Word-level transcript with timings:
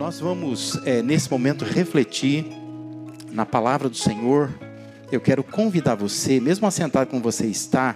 Nós 0.00 0.18
vamos, 0.18 0.80
é, 0.86 1.02
nesse 1.02 1.30
momento, 1.30 1.62
refletir 1.62 2.46
na 3.30 3.44
palavra 3.44 3.86
do 3.86 3.98
Senhor. 3.98 4.50
Eu 5.12 5.20
quero 5.20 5.44
convidar 5.44 5.94
você, 5.94 6.40
mesmo 6.40 6.66
assentado 6.66 7.10
como 7.10 7.22
você 7.22 7.46
está, 7.46 7.94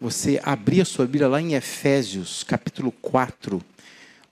você 0.00 0.40
abrir 0.42 0.80
a 0.80 0.86
sua 0.86 1.04
Bíblia 1.04 1.28
lá 1.28 1.42
em 1.42 1.52
Efésios, 1.52 2.42
capítulo 2.42 2.90
4. 3.02 3.60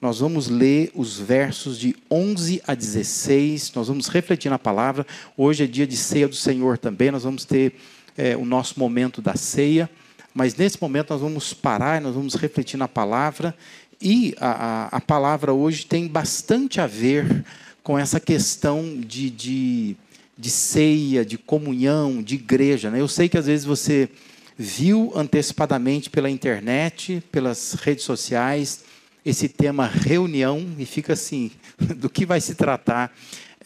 Nós 0.00 0.20
vamos 0.20 0.48
ler 0.48 0.90
os 0.94 1.18
versos 1.18 1.78
de 1.78 1.94
11 2.10 2.62
a 2.66 2.74
16. 2.74 3.74
Nós 3.74 3.88
vamos 3.88 4.08
refletir 4.08 4.48
na 4.48 4.58
palavra. 4.58 5.06
Hoje 5.36 5.64
é 5.64 5.66
dia 5.66 5.86
de 5.86 5.98
ceia 5.98 6.26
do 6.26 6.34
Senhor 6.34 6.78
também. 6.78 7.10
Nós 7.10 7.24
vamos 7.24 7.44
ter 7.44 7.74
é, 8.16 8.34
o 8.34 8.46
nosso 8.46 8.80
momento 8.80 9.20
da 9.20 9.36
ceia. 9.36 9.90
Mas 10.32 10.54
nesse 10.54 10.80
momento 10.80 11.10
nós 11.10 11.20
vamos 11.20 11.52
parar, 11.52 12.00
nós 12.00 12.14
vamos 12.14 12.34
refletir 12.34 12.78
na 12.78 12.88
palavra 12.88 13.54
e 14.00 14.34
a, 14.40 14.96
a, 14.96 15.00
palavra 15.00 15.52
hoje 15.52 15.84
tem 15.84 16.08
bastante 16.08 16.80
a 16.80 16.86
ver 16.86 17.44
com 17.82 17.98
essa 17.98 18.18
questão 18.18 18.98
de, 18.98 19.28
de, 19.28 19.96
de 20.38 20.50
ceia, 20.50 21.24
de 21.24 21.36
comunhão, 21.36 22.22
de 22.22 22.36
igreja. 22.36 22.90
Né? 22.90 23.00
Eu 23.00 23.08
sei 23.08 23.28
que 23.28 23.36
às 23.36 23.46
vezes 23.46 23.66
você 23.66 24.08
viu 24.56 25.12
antecipadamente 25.14 26.08
pela 26.08 26.30
internet, 26.30 27.22
pelas 27.30 27.74
redes 27.74 28.04
sociais, 28.04 28.84
esse 29.24 29.48
tema 29.48 29.86
reunião 29.86 30.66
e 30.78 30.86
fica 30.86 31.12
assim, 31.12 31.50
do 31.96 32.08
que 32.08 32.24
vai 32.24 32.40
se 32.40 32.54
tratar, 32.54 33.12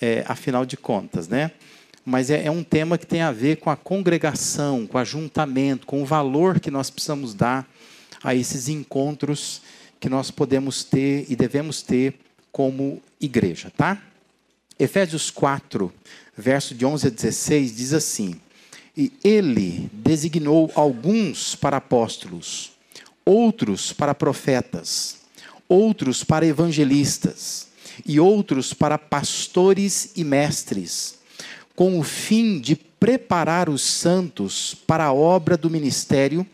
é, 0.01 0.25
afinal 0.27 0.67
de 0.67 0.77
contas, 0.77 1.29
né? 1.29 1.53
Mas 2.05 2.29
é, 2.29 2.45
é, 2.45 2.51
um 2.51 2.63
tema 2.63 2.99
que 2.99 3.07
tem 3.07 3.23
a 3.23 3.33
ver 3.33 3.57
com 3.57 3.71
a 3.71 3.77
congregação, 3.77 4.87
com 4.87 4.99
o 4.99 5.01
ajuntamento, 5.01 5.87
com 5.87 6.03
o 6.03 6.05
valor 6.05 6.61
que 6.61 6.71
nós 6.71 6.91
precisamos 6.91 7.35
dar 7.35 7.67
a 8.23 8.35
esses 8.35 8.69
encontros 8.69 9.63
que 10.05 10.09
nós 10.11 10.31
podemos 10.31 10.85
ter 10.85 11.25
e 11.31 11.35
devemos 11.35 11.81
ter 11.81 12.15
como 12.53 13.03
igreja, 13.19 13.73
tá? 13.75 14.03
Efésios 14.79 15.31
4, 15.31 15.91
verso 16.37 16.75
de 16.75 16.85
11 16.85 17.07
a 17.07 17.11
16 17.11 17.75
diz 17.75 17.95
assim: 17.95 18.39
E 18.95 19.11
ele 19.25 19.89
designou 19.95 20.71
alguns 20.75 21.55
para 21.55 21.79
apóstolos, 21.79 22.73
outros 23.25 23.95
para 23.95 24.15
profetas, 24.15 25.21
outros 25.67 26.23
para 26.23 26.45
evangelistas 26.45 27.69
e 28.05 28.21
outros 28.21 28.75
para 28.75 28.99
pastores 28.99 30.11
e 30.15 30.23
mestres, 30.23 31.15
com 31.75 31.99
o 31.99 32.03
fim 32.03 32.61
de 32.61 32.77
preparar 32.77 33.71
os 33.71 33.81
santos 33.81 34.75
para 34.87 35.07
a 35.07 35.15
obra 35.15 35.57
do 35.57 35.71
ministério 35.71 36.47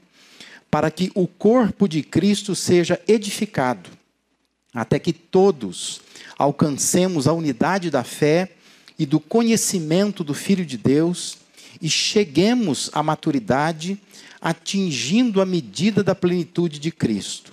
para 0.70 0.90
que 0.90 1.10
o 1.14 1.26
corpo 1.26 1.88
de 1.88 2.02
Cristo 2.02 2.54
seja 2.54 3.00
edificado, 3.08 3.90
até 4.72 4.98
que 4.98 5.12
todos 5.12 6.00
alcancemos 6.38 7.26
a 7.26 7.32
unidade 7.32 7.90
da 7.90 8.04
fé 8.04 8.52
e 8.98 9.04
do 9.04 9.18
conhecimento 9.18 10.22
do 10.22 10.32
Filho 10.32 10.64
de 10.64 10.76
Deus 10.76 11.38
e 11.82 11.88
cheguemos 11.88 12.90
à 12.92 13.02
maturidade, 13.02 14.00
atingindo 14.40 15.40
a 15.40 15.46
medida 15.46 16.04
da 16.04 16.14
plenitude 16.14 16.78
de 16.78 16.90
Cristo. 16.90 17.52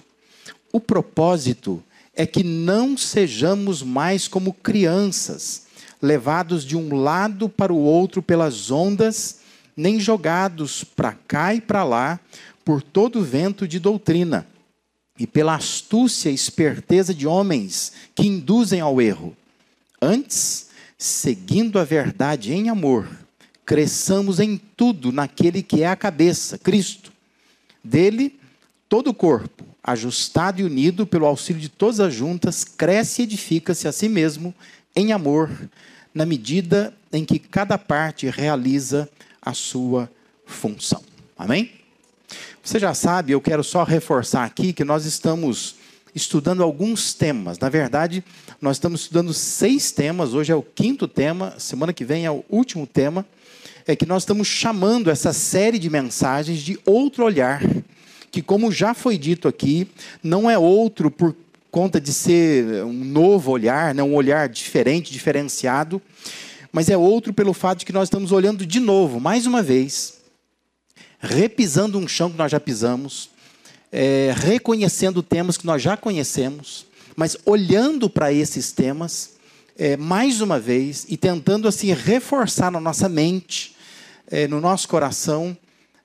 O 0.71 0.79
propósito 0.79 1.83
é 2.13 2.25
que 2.25 2.43
não 2.43 2.97
sejamos 2.97 3.81
mais 3.81 4.27
como 4.27 4.53
crianças, 4.53 5.63
levados 6.01 6.63
de 6.63 6.75
um 6.75 6.95
lado 6.95 7.49
para 7.49 7.73
o 7.73 7.77
outro 7.77 8.21
pelas 8.21 8.69
ondas, 8.69 9.39
nem 9.75 9.99
jogados 9.99 10.83
para 10.83 11.13
cá 11.13 11.53
e 11.53 11.61
para 11.61 11.83
lá 11.83 12.19
por 12.67 12.83
todo 12.83 13.23
vento 13.23 13.65
de 13.65 13.79
doutrina 13.79 14.45
e 15.17 15.25
pela 15.25 15.55
astúcia 15.55 16.29
e 16.29 16.33
esperteza 16.33 17.13
de 17.13 17.25
homens 17.25 17.93
que 18.13 18.27
induzem 18.27 18.81
ao 18.81 19.01
erro. 19.01 19.33
Antes, 20.01 20.67
seguindo 20.97 21.79
a 21.79 21.85
verdade 21.85 22.53
em 22.53 22.67
amor, 22.67 23.07
cresçamos 23.65 24.41
em 24.41 24.57
tudo 24.57 25.13
naquele 25.13 25.63
que 25.63 25.81
é 25.81 25.87
a 25.87 25.95
cabeça, 25.95 26.57
Cristo. 26.57 27.13
Dele, 27.81 28.37
todo 28.89 29.11
o 29.11 29.13
corpo, 29.13 29.63
ajustado 29.81 30.59
e 30.59 30.65
unido 30.65 31.07
pelo 31.07 31.25
auxílio 31.25 31.61
de 31.61 31.69
todas 31.69 32.01
as 32.01 32.13
juntas, 32.13 32.65
cresce 32.65 33.21
e 33.21 33.23
edifica-se 33.23 33.87
a 33.87 33.93
si 33.93 34.09
mesmo 34.09 34.53
em 34.93 35.13
amor, 35.13 35.49
na 36.13 36.25
medida 36.25 36.93
em 37.13 37.23
que 37.23 37.39
cada 37.39 37.77
parte 37.77 38.29
realiza 38.29 39.09
a 39.41 39.53
sua 39.53 40.11
função. 40.45 41.01
Amém? 41.37 41.86
Você 42.67 42.79
já 42.79 42.93
sabe, 42.93 43.31
eu 43.31 43.39
quero 43.39 43.63
só 43.63 43.85
reforçar 43.85 44.43
aqui 44.43 44.73
que 44.73 44.83
nós 44.83 45.05
estamos 45.05 45.75
estudando 46.13 46.61
alguns 46.61 47.13
temas. 47.13 47.57
Na 47.57 47.69
verdade, 47.69 48.21
nós 48.59 48.75
estamos 48.75 49.03
estudando 49.03 49.33
seis 49.33 49.89
temas. 49.89 50.33
Hoje 50.33 50.51
é 50.51 50.55
o 50.55 50.61
quinto 50.61 51.07
tema, 51.07 51.53
semana 51.59 51.93
que 51.93 52.03
vem 52.03 52.25
é 52.25 52.29
o 52.29 52.43
último 52.49 52.85
tema. 52.85 53.25
É 53.87 53.95
que 53.95 54.05
nós 54.05 54.23
estamos 54.23 54.49
chamando 54.49 55.09
essa 55.09 55.31
série 55.31 55.79
de 55.79 55.89
mensagens 55.89 56.59
de 56.59 56.77
outro 56.85 57.23
olhar, 57.23 57.63
que, 58.29 58.41
como 58.41 58.69
já 58.69 58.93
foi 58.93 59.17
dito 59.17 59.47
aqui, 59.47 59.87
não 60.21 60.51
é 60.51 60.59
outro 60.59 61.09
por 61.09 61.33
conta 61.71 62.01
de 62.01 62.11
ser 62.11 62.83
um 62.83 62.91
novo 62.91 63.49
olhar, 63.49 63.95
né, 63.95 64.03
um 64.03 64.13
olhar 64.13 64.49
diferente, 64.49 65.13
diferenciado, 65.13 66.01
mas 66.69 66.89
é 66.89 66.97
outro 66.97 67.31
pelo 67.31 67.53
fato 67.53 67.79
de 67.79 67.85
que 67.85 67.93
nós 67.93 68.07
estamos 68.07 68.33
olhando 68.33 68.65
de 68.65 68.81
novo, 68.81 69.21
mais 69.21 69.45
uma 69.45 69.63
vez, 69.63 70.16
repisando 71.19 71.97
um 71.97 72.07
chão 72.07 72.29
que 72.29 72.37
nós 72.37 72.51
já 72.51 72.59
pisamos, 72.59 73.29
é, 73.91 74.33
reconhecendo 74.35 75.23
temas 75.23 75.57
que 75.57 75.65
nós 75.65 75.81
já 75.81 75.97
conhecemos, 75.97 76.85
mas 77.15 77.37
olhando 77.45 78.09
para 78.09 78.31
esses 78.31 78.71
temas 78.71 79.31
é, 79.77 79.97
mais 79.97 80.41
uma 80.41 80.59
vez 80.59 81.05
e 81.09 81.17
tentando 81.17 81.67
assim 81.67 81.93
reforçar 81.93 82.71
na 82.71 82.79
nossa 82.79 83.07
mente, 83.07 83.75
é, 84.29 84.47
no 84.47 84.59
nosso 84.59 84.87
coração, 84.87 85.57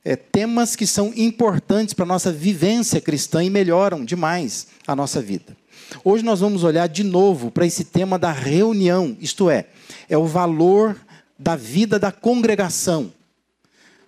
é, 0.04 0.16
temas 0.16 0.74
que 0.74 0.86
são 0.86 1.12
importantes 1.16 1.94
para 1.94 2.04
a 2.04 2.08
nossa 2.08 2.32
vivência 2.32 3.00
cristã 3.00 3.42
e 3.44 3.50
melhoram 3.50 4.04
demais 4.04 4.68
a 4.86 4.96
nossa 4.96 5.20
vida. 5.20 5.56
Hoje 6.04 6.24
nós 6.24 6.40
vamos 6.40 6.64
olhar 6.64 6.88
de 6.88 7.04
novo 7.04 7.50
para 7.50 7.66
esse 7.66 7.84
tema 7.84 8.18
da 8.18 8.32
reunião, 8.32 9.16
isto 9.20 9.50
é, 9.50 9.66
é 10.08 10.16
o 10.16 10.26
valor 10.26 10.96
da 11.38 11.56
vida 11.56 11.98
da 11.98 12.10
congregação 12.10 13.12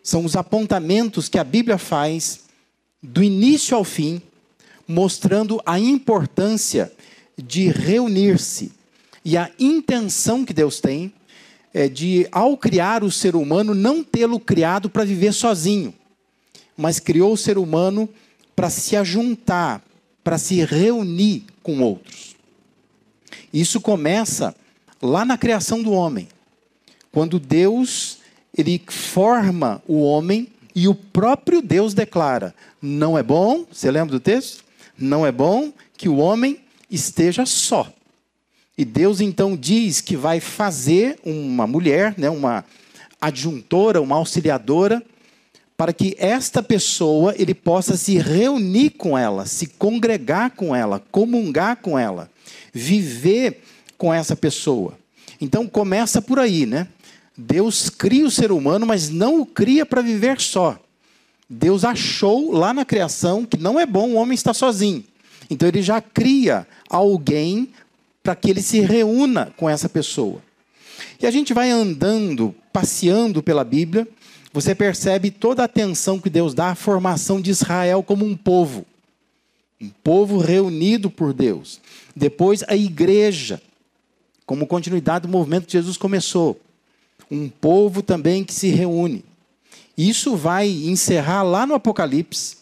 são 0.05 0.23
os 0.23 0.37
apontamentos 0.37 1.31
que 1.31 1.39
a 1.39 1.43
Bíblia 1.43 1.79
faz 1.79 2.41
do 3.03 3.25
início 3.25 3.75
ao 3.75 3.83
fim, 3.83 4.21
mostrando 4.87 5.63
a 5.65 5.81
importância 5.81 6.93
de 7.43 7.71
reunir-se 7.71 8.71
e 9.25 9.39
a 9.39 9.51
intenção 9.59 10.45
que 10.45 10.53
Deus 10.53 10.79
tem 10.79 11.11
é 11.73 11.89
de, 11.89 12.29
ao 12.31 12.55
criar 12.55 13.03
o 13.03 13.11
ser 13.11 13.35
humano, 13.35 13.75
não 13.75 14.05
tê-lo 14.05 14.39
criado 14.39 14.91
para 14.91 15.05
viver 15.05 15.33
sozinho, 15.33 15.95
mas 16.77 17.01
criou 17.01 17.33
o 17.33 17.39
ser 17.39 17.57
humano 17.57 18.07
para 18.55 18.69
se 18.69 18.95
ajuntar, 18.97 19.83
para 20.23 20.37
se 20.37 20.63
reunir 20.63 21.47
com 21.63 21.81
outros. 21.81 22.37
Isso 23.51 23.81
começa 23.81 24.55
lá 25.01 25.25
na 25.25 25.39
criação 25.39 25.83
do 25.83 25.93
homem, 25.93 26.29
quando 27.11 27.41
Deus 27.41 28.19
ele 28.57 28.81
forma 28.87 29.83
o 29.87 30.01
homem 30.01 30.49
e 30.75 30.89
o 30.89 30.95
próprio 30.95 31.61
Deus 31.61 31.95
declara: 31.95 32.55
não 32.81 33.17
é 33.17 33.23
bom, 33.23 33.65
você 33.71 33.91
lembra 33.91 34.13
do 34.13 34.21
texto? 34.21 34.65
Não 34.97 35.27
é 35.27 35.33
bom 35.33 35.73
que 35.97 36.09
o 36.09 36.17
homem 36.17 36.61
esteja 36.91 37.45
só. 37.47 37.93
E 38.77 38.85
Deus 38.85 39.21
então 39.21 39.57
diz 39.57 40.01
que 40.01 40.17
vai 40.17 40.41
fazer 40.41 41.19
uma 41.25 41.67
mulher, 41.67 42.15
né, 42.17 42.29
uma 42.29 42.65
adjuntora, 43.21 44.03
uma 44.03 44.17
auxiliadora, 44.17 45.03
para 45.77 45.93
que 45.93 46.15
esta 46.19 46.63
pessoa 46.63 47.35
ele 47.37 47.55
possa 47.55 47.97
se 47.97 48.19
reunir 48.19 48.91
com 48.91 49.17
ela, 49.17 49.47
se 49.47 49.67
congregar 49.67 50.51
com 50.51 50.75
ela, 50.75 51.03
comungar 51.11 51.77
com 51.77 51.99
ela, 51.99 52.31
viver 52.73 53.63
com 53.97 54.13
essa 54.13 54.37
pessoa. 54.37 54.99
Então 55.41 55.67
começa 55.67 56.23
por 56.23 56.39
aí, 56.39 56.67
né? 56.67 56.89
Deus 57.37 57.91
cria 57.91 58.27
o 58.27 58.31
ser 58.31 58.53
humano, 58.53 58.87
mas 58.87 59.09
não 59.09 59.41
o 59.41 59.47
cria 59.47 59.85
para 59.85 60.03
viver 60.03 60.41
só. 60.41 60.79
Deus 61.49 61.85
achou 61.85 62.53
lá 62.53 62.73
na 62.73 62.85
criação 62.85 63.45
que 63.45 63.57
não 63.57 63.79
é 63.79 63.85
bom 63.85 64.11
o 64.11 64.15
homem 64.15 64.35
estar 64.35 64.55
sozinho. 64.55 65.05
Então 65.51 65.69
ele 65.69 65.83
já 65.83 66.01
cria 66.01 66.67
alguém 66.89 67.71
para 68.23 68.35
que 68.35 68.51
ele 68.51 68.63
se 68.63 68.81
reúna 68.81 69.53
com 69.57 69.69
essa 69.69 69.89
pessoa. 69.89 70.41
E 71.21 71.27
a 71.27 71.31
gente 71.31 71.53
vai 71.53 71.71
andando, 71.71 72.55
passeando 72.73 73.43
pela 73.43 73.65
Bíblia, 73.65 74.09
você 74.53 74.75
percebe 74.75 75.31
toda 75.31 75.63
a 75.63 75.67
atenção 75.67 76.21
que 76.21 76.31
Deus 76.31 76.55
dá 76.55 76.71
à 76.71 76.75
formação 76.75 77.41
de 77.41 77.51
Israel 77.51 78.03
como 78.03 78.25
um 78.25 78.37
povo. 78.37 78.87
Um 79.81 79.91
povo 80.03 80.39
reunido 80.39 81.11
por 81.11 81.33
Deus. 81.33 81.81
Depois 82.15 82.63
a 82.69 82.77
igreja, 82.77 83.61
como 84.47 84.67
continuidade 84.67 85.27
do 85.27 85.33
movimento 85.33 85.67
que 85.67 85.73
Jesus 85.73 85.97
começou 85.97 86.59
um 87.35 87.49
povo 87.49 88.03
também 88.03 88.45
que 88.45 88.55
se 88.55 88.69
reúne. 88.69 89.25
Isso 89.97 90.37
vai 90.37 90.69
encerrar 90.69 91.43
lá 91.43 91.67
no 91.67 91.75
Apocalipse, 91.75 92.57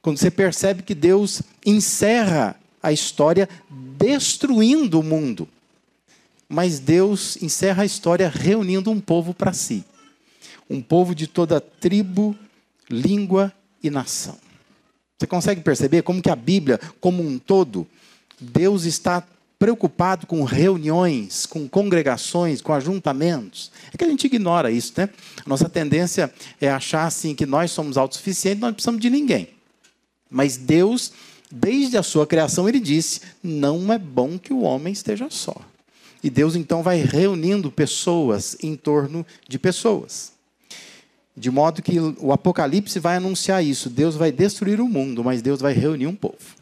quando 0.00 0.18
você 0.18 0.30
percebe 0.30 0.82
que 0.82 0.94
Deus 0.94 1.42
encerra 1.64 2.56
a 2.82 2.92
história 2.92 3.48
destruindo 3.70 5.00
o 5.00 5.02
mundo. 5.02 5.48
mas 6.52 6.78
Deus 6.78 7.38
encerra 7.40 7.82
a 7.82 7.86
história 7.86 8.28
reunindo 8.28 8.90
um 8.90 9.00
povo 9.00 9.32
para 9.32 9.54
si. 9.54 9.82
Um 10.68 10.82
povo 10.82 11.14
de 11.14 11.26
toda 11.26 11.62
tribo, 11.62 12.36
língua 12.90 13.50
e 13.82 13.88
nação. 13.88 14.36
Você 15.18 15.26
consegue 15.26 15.62
perceber 15.62 16.02
como 16.02 16.20
que 16.20 16.28
a 16.28 16.36
Bíblia, 16.36 16.78
como 17.00 17.26
um 17.26 17.38
todo, 17.38 17.86
Deus 18.38 18.84
está 18.84 19.26
preocupado 19.62 20.26
com 20.26 20.42
reuniões, 20.42 21.46
com 21.46 21.68
congregações, 21.68 22.60
com 22.60 22.72
ajuntamentos. 22.72 23.70
É 23.94 23.96
que 23.96 24.02
a 24.02 24.08
gente 24.08 24.26
ignora 24.26 24.72
isso, 24.72 24.92
né? 24.96 25.08
Nossa 25.46 25.68
tendência 25.68 26.34
é 26.60 26.68
achar 26.68 27.06
assim 27.06 27.32
que 27.32 27.46
nós 27.46 27.70
somos 27.70 27.96
autossuficientes, 27.96 28.60
nós 28.60 28.70
não 28.70 28.74
precisamos 28.74 29.00
de 29.00 29.08
ninguém. 29.08 29.50
Mas 30.28 30.56
Deus, 30.56 31.12
desde 31.48 31.96
a 31.96 32.02
sua 32.02 32.26
criação, 32.26 32.68
ele 32.68 32.80
disse: 32.80 33.20
"Não 33.40 33.92
é 33.92 33.98
bom 33.98 34.36
que 34.36 34.52
o 34.52 34.62
homem 34.62 34.92
esteja 34.92 35.28
só". 35.30 35.54
E 36.24 36.28
Deus 36.28 36.56
então 36.56 36.82
vai 36.82 36.96
reunindo 36.96 37.70
pessoas 37.70 38.56
em 38.64 38.74
torno 38.74 39.24
de 39.48 39.60
pessoas. 39.60 40.32
De 41.36 41.52
modo 41.52 41.82
que 41.82 42.00
o 42.00 42.32
Apocalipse 42.32 42.98
vai 42.98 43.14
anunciar 43.14 43.64
isso. 43.64 43.88
Deus 43.88 44.16
vai 44.16 44.32
destruir 44.32 44.80
o 44.80 44.88
mundo, 44.88 45.22
mas 45.22 45.40
Deus 45.40 45.60
vai 45.60 45.72
reunir 45.72 46.08
um 46.08 46.16
povo. 46.16 46.61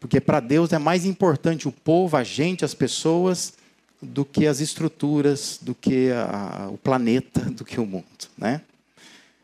Porque 0.00 0.20
para 0.20 0.40
Deus 0.40 0.72
é 0.72 0.78
mais 0.78 1.04
importante 1.04 1.66
o 1.66 1.72
povo, 1.72 2.16
a 2.16 2.24
gente, 2.24 2.64
as 2.64 2.74
pessoas, 2.74 3.54
do 4.00 4.24
que 4.24 4.46
as 4.46 4.60
estruturas, 4.60 5.58
do 5.60 5.74
que 5.74 6.10
a, 6.12 6.68
o 6.70 6.78
planeta, 6.78 7.40
do 7.50 7.64
que 7.64 7.80
o 7.80 7.86
mundo. 7.86 8.04
Né? 8.36 8.60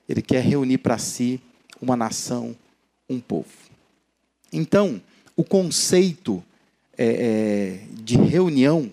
Ele 0.08 0.22
quer 0.22 0.42
reunir 0.42 0.78
para 0.78 0.98
si 0.98 1.40
uma 1.80 1.96
nação, 1.96 2.56
um 3.08 3.20
povo. 3.20 3.48
Então, 4.52 5.00
o 5.36 5.42
conceito 5.42 6.42
é, 6.96 7.06
é, 7.06 7.80
de 8.02 8.16
reunião 8.16 8.90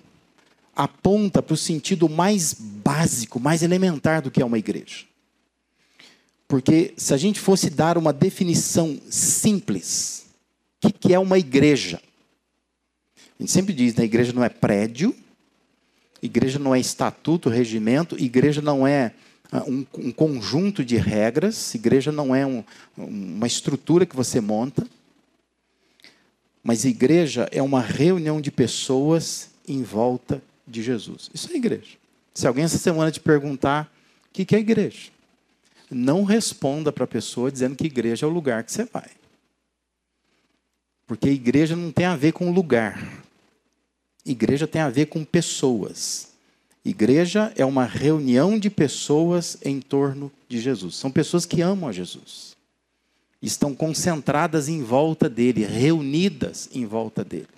aponta 0.76 1.42
para 1.42 1.54
o 1.54 1.58
sentido 1.58 2.10
mais 2.10 2.54
básico, 2.54 3.40
mais 3.40 3.62
elementar 3.62 4.22
do 4.22 4.32
que 4.32 4.42
é 4.42 4.46
uma 4.46 4.58
igreja. 4.58 5.06
Porque 6.48 6.94
se 6.98 7.14
a 7.14 7.18
gente 7.18 7.40
fosse 7.40 7.70
dar 7.70 7.98
uma 7.98 8.12
definição 8.12 9.00
simples, 9.10 10.21
o 10.88 10.94
que 10.94 11.14
é 11.14 11.20
uma 11.20 11.38
igreja? 11.38 12.02
A 13.18 13.44
gente 13.44 13.52
sempre 13.52 13.74
diz, 13.74 13.96
né, 13.96 14.04
igreja 14.04 14.34
não 14.34 14.44
é 14.44 14.50
prédio, 14.50 15.16
igreja 16.22 16.60
não 16.60 16.76
é 16.76 16.80
estatuto, 16.80 17.50
regimento, 17.50 18.16
igreja 18.18 18.62
não 18.62 18.88
é 18.88 19.14
ah, 19.52 19.64
um, 19.68 19.86
um 19.98 20.12
conjunto 20.12 20.86
de 20.86 20.96
regras, 20.98 21.74
igreja 21.76 22.12
não 22.12 22.36
é 22.36 22.46
um, 22.46 22.64
uma 22.98 23.48
estrutura 23.48 24.06
que 24.06 24.16
você 24.16 24.40
monta, 24.40 24.88
mas 26.64 26.86
igreja 26.86 27.50
é 27.52 27.62
uma 27.62 27.82
reunião 27.82 28.40
de 28.40 28.52
pessoas 28.52 29.50
em 29.68 29.84
volta 29.84 30.42
de 30.68 30.84
Jesus. 30.84 31.30
Isso 31.34 31.52
é 31.52 31.56
igreja. 31.56 31.98
Se 32.34 32.48
alguém 32.48 32.64
essa 32.64 32.78
semana 32.78 33.12
te 33.12 33.20
perguntar 33.20 33.92
o 34.30 34.32
que 34.32 34.56
é 34.56 34.60
igreja, 34.60 35.10
não 35.90 36.24
responda 36.24 36.92
para 36.92 37.04
a 37.04 37.08
pessoa 37.08 37.52
dizendo 37.52 37.76
que 37.76 37.86
igreja 37.86 38.26
é 38.26 38.30
o 38.30 38.32
lugar 38.32 38.64
que 38.64 38.72
você 38.72 38.86
vai. 38.86 39.10
Porque 41.12 41.28
igreja 41.28 41.76
não 41.76 41.92
tem 41.92 42.06
a 42.06 42.16
ver 42.16 42.32
com 42.32 42.54
lugar. 42.54 43.06
Igreja 44.26 44.66
tem 44.66 44.82
a 44.82 44.90
ver 44.90 45.08
com 45.08 45.26
pessoas. 45.26 46.30
Igreja 46.86 47.52
é 47.58 47.66
uma 47.66 47.84
reunião 47.84 48.58
de 48.58 48.70
pessoas 48.70 49.58
em 49.62 49.82
torno 49.82 50.32
de 50.48 50.62
Jesus. 50.62 50.96
São 50.96 51.12
pessoas 51.12 51.46
que 51.46 51.62
amam 51.62 51.90
a 51.90 51.92
Jesus. 51.92 52.56
Estão 53.42 53.76
concentradas 53.76 54.70
em 54.70 54.82
volta 54.82 55.28
dele, 55.28 55.66
reunidas 55.66 56.70
em 56.74 56.86
volta 56.86 57.26
dele. 57.26 57.50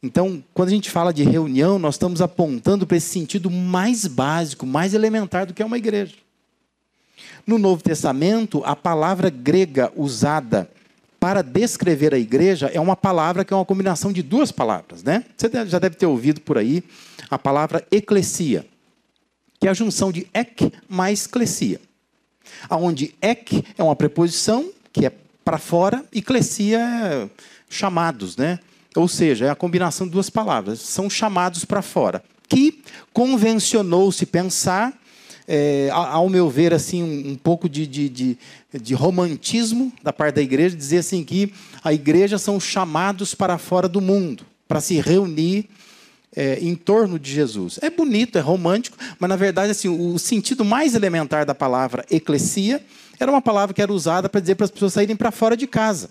Então, 0.00 0.44
quando 0.54 0.68
a 0.68 0.72
gente 0.74 0.88
fala 0.88 1.12
de 1.12 1.24
reunião, 1.24 1.76
nós 1.76 1.96
estamos 1.96 2.22
apontando 2.22 2.86
para 2.86 2.98
esse 2.98 3.08
sentido 3.08 3.50
mais 3.50 4.06
básico, 4.06 4.64
mais 4.64 4.94
elementar 4.94 5.44
do 5.44 5.52
que 5.52 5.60
é 5.60 5.66
uma 5.66 5.76
igreja. 5.76 6.14
No 7.44 7.58
Novo 7.58 7.82
Testamento, 7.82 8.62
a 8.64 8.76
palavra 8.76 9.28
grega 9.28 9.92
usada 9.96 10.70
para 11.26 11.42
descrever 11.42 12.14
a 12.14 12.18
igreja 12.20 12.70
é 12.72 12.78
uma 12.78 12.94
palavra 12.94 13.44
que 13.44 13.52
é 13.52 13.56
uma 13.56 13.64
combinação 13.64 14.12
de 14.12 14.22
duas 14.22 14.52
palavras, 14.52 15.02
né? 15.02 15.24
Você 15.36 15.50
já 15.66 15.80
deve 15.80 15.96
ter 15.96 16.06
ouvido 16.06 16.40
por 16.40 16.56
aí 16.56 16.84
a 17.28 17.36
palavra 17.36 17.84
eclesia, 17.90 18.64
que 19.58 19.66
é 19.66 19.70
a 19.72 19.74
junção 19.74 20.12
de 20.12 20.28
ek 20.32 20.72
mais 20.88 21.26
clesia. 21.26 21.80
Aonde 22.70 23.12
ek 23.20 23.64
é 23.76 23.82
uma 23.82 23.96
preposição 23.96 24.70
que 24.92 25.04
é 25.04 25.12
para 25.44 25.58
fora 25.58 26.04
e 26.12 26.22
clesia 26.22 26.78
é 26.78 27.28
chamados, 27.68 28.36
né? 28.36 28.60
Ou 28.94 29.08
seja, 29.08 29.46
é 29.46 29.50
a 29.50 29.56
combinação 29.56 30.06
de 30.06 30.12
duas 30.12 30.30
palavras, 30.30 30.78
são 30.78 31.10
chamados 31.10 31.64
para 31.64 31.82
fora. 31.82 32.22
Que 32.48 32.84
convencionou-se 33.12 34.24
pensar, 34.26 34.96
é, 35.48 35.88
ao 35.92 36.28
meu 36.28 36.50
ver, 36.50 36.74
assim, 36.74 37.02
um, 37.02 37.32
um 37.32 37.36
pouco 37.36 37.68
de, 37.68 37.86
de, 37.86 38.08
de, 38.08 38.38
de, 38.72 38.94
romantismo 38.94 39.92
da 40.02 40.12
parte 40.12 40.36
da 40.36 40.42
igreja, 40.42 40.76
dizer 40.76 40.98
assim 40.98 41.22
que 41.22 41.52
a 41.84 41.92
igreja 41.92 42.36
são 42.36 42.58
chamados 42.58 43.34
para 43.34 43.56
fora 43.58 43.88
do 43.88 44.00
mundo, 44.00 44.44
para 44.66 44.80
se 44.80 45.00
reunir 45.00 45.68
é, 46.34 46.58
em 46.60 46.74
torno 46.74 47.18
de 47.18 47.32
Jesus. 47.32 47.78
É 47.80 47.88
bonito, 47.88 48.36
é 48.36 48.40
romântico, 48.40 48.98
mas 49.18 49.28
na 49.30 49.36
verdade 49.36 49.70
assim, 49.70 49.88
o 49.88 50.18
sentido 50.18 50.64
mais 50.64 50.94
elementar 50.94 51.46
da 51.46 51.54
palavra 51.54 52.04
eclesia 52.10 52.84
era 53.18 53.30
uma 53.30 53.40
palavra 53.40 53.74
que 53.74 53.80
era 53.80 53.92
usada 53.92 54.28
para 54.28 54.40
dizer 54.40 54.56
para 54.56 54.64
as 54.64 54.70
pessoas 54.70 54.92
saírem 54.92 55.16
para 55.16 55.30
fora 55.30 55.56
de 55.56 55.66
casa. 55.66 56.10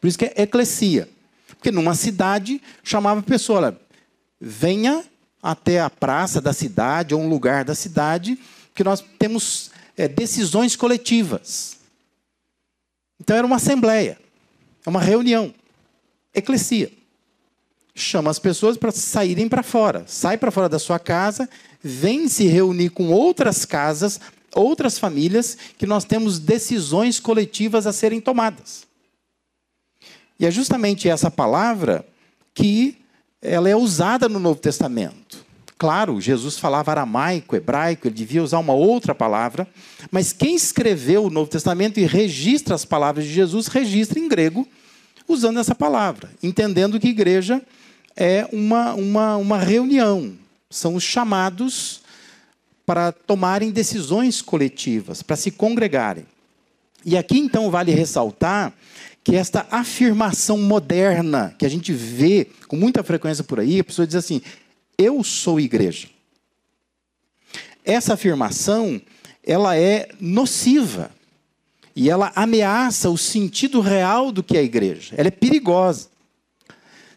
Por 0.00 0.08
isso 0.08 0.18
que 0.18 0.24
é 0.24 0.42
eclesia. 0.42 1.08
Porque 1.46 1.70
numa 1.70 1.94
cidade 1.94 2.60
chamava 2.82 3.20
a 3.20 3.22
pessoa, 3.22 3.58
olha, 3.58 3.76
venha 4.40 5.04
até 5.42 5.80
a 5.80 5.88
praça 5.88 6.40
da 6.40 6.52
cidade 6.52 7.14
ou 7.14 7.20
um 7.20 7.28
lugar 7.28 7.64
da 7.64 7.74
cidade, 7.74 8.38
que 8.74 8.84
nós 8.84 9.04
temos 9.18 9.70
é, 9.96 10.06
decisões 10.06 10.76
coletivas. 10.76 11.76
Então 13.20 13.36
era 13.36 13.46
uma 13.46 13.56
assembleia, 13.56 14.18
é 14.84 14.88
uma 14.88 15.00
reunião, 15.00 15.52
eclesia. 16.34 16.90
Chama 17.94 18.30
as 18.30 18.38
pessoas 18.38 18.76
para 18.76 18.92
saírem 18.92 19.48
para 19.48 19.62
fora. 19.62 20.04
Sai 20.06 20.38
para 20.38 20.50
fora 20.50 20.68
da 20.68 20.78
sua 20.78 20.98
casa, 20.98 21.48
vem 21.82 22.28
se 22.28 22.46
reunir 22.46 22.90
com 22.90 23.10
outras 23.10 23.64
casas, 23.64 24.20
outras 24.54 24.98
famílias, 24.98 25.56
que 25.76 25.86
nós 25.86 26.04
temos 26.04 26.38
decisões 26.38 27.20
coletivas 27.20 27.86
a 27.86 27.92
serem 27.92 28.20
tomadas. 28.20 28.86
E 30.38 30.46
é 30.46 30.50
justamente 30.50 31.08
essa 31.08 31.30
palavra 31.30 32.06
que 32.54 32.99
ela 33.42 33.68
é 33.68 33.76
usada 33.76 34.28
no 34.28 34.38
Novo 34.38 34.60
Testamento. 34.60 35.44
Claro, 35.78 36.20
Jesus 36.20 36.58
falava 36.58 36.90
aramaico, 36.90 37.56
hebraico, 37.56 38.06
ele 38.06 38.14
devia 38.14 38.42
usar 38.42 38.58
uma 38.58 38.74
outra 38.74 39.14
palavra, 39.14 39.66
mas 40.10 40.30
quem 40.30 40.54
escreveu 40.54 41.24
o 41.24 41.30
Novo 41.30 41.50
Testamento 41.50 41.98
e 41.98 42.04
registra 42.04 42.74
as 42.74 42.84
palavras 42.84 43.24
de 43.24 43.32
Jesus, 43.32 43.66
registra 43.66 44.18
em 44.18 44.28
grego, 44.28 44.68
usando 45.26 45.58
essa 45.58 45.74
palavra, 45.74 46.30
entendendo 46.42 47.00
que 47.00 47.08
igreja 47.08 47.62
é 48.14 48.46
uma, 48.52 48.92
uma, 48.92 49.36
uma 49.36 49.58
reunião, 49.58 50.34
são 50.68 50.96
os 50.96 51.02
chamados 51.02 52.02
para 52.84 53.12
tomarem 53.12 53.70
decisões 53.70 54.42
coletivas, 54.42 55.22
para 55.22 55.36
se 55.36 55.50
congregarem. 55.50 56.26
E 57.04 57.16
aqui 57.16 57.38
então 57.38 57.70
vale 57.70 57.92
ressaltar 57.92 58.74
que 59.22 59.36
esta 59.36 59.66
afirmação 59.70 60.58
moderna, 60.58 61.54
que 61.58 61.66
a 61.66 61.68
gente 61.68 61.92
vê 61.92 62.48
com 62.68 62.76
muita 62.76 63.02
frequência 63.02 63.44
por 63.44 63.60
aí, 63.60 63.80
a 63.80 63.84
pessoa 63.84 64.06
diz 64.06 64.16
assim: 64.16 64.40
eu 64.96 65.24
sou 65.24 65.58
igreja. 65.58 66.08
Essa 67.84 68.14
afirmação, 68.14 69.00
ela 69.42 69.76
é 69.76 70.08
nociva. 70.20 71.10
E 71.96 72.08
ela 72.08 72.32
ameaça 72.36 73.10
o 73.10 73.18
sentido 73.18 73.80
real 73.80 74.30
do 74.30 74.42
que 74.42 74.56
é 74.56 74.60
a 74.60 74.62
igreja. 74.62 75.14
Ela 75.16 75.28
é 75.28 75.30
perigosa. 75.30 76.08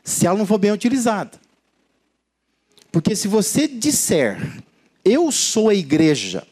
Se 0.03 0.25
ela 0.25 0.37
não 0.37 0.45
for 0.45 0.57
bem 0.57 0.71
utilizada. 0.71 1.39
Porque 2.91 3.15
se 3.15 3.27
você 3.27 3.67
disser, 3.67 4.63
eu 5.03 5.31
sou 5.31 5.69
a 5.69 5.75
igreja, 5.75 6.47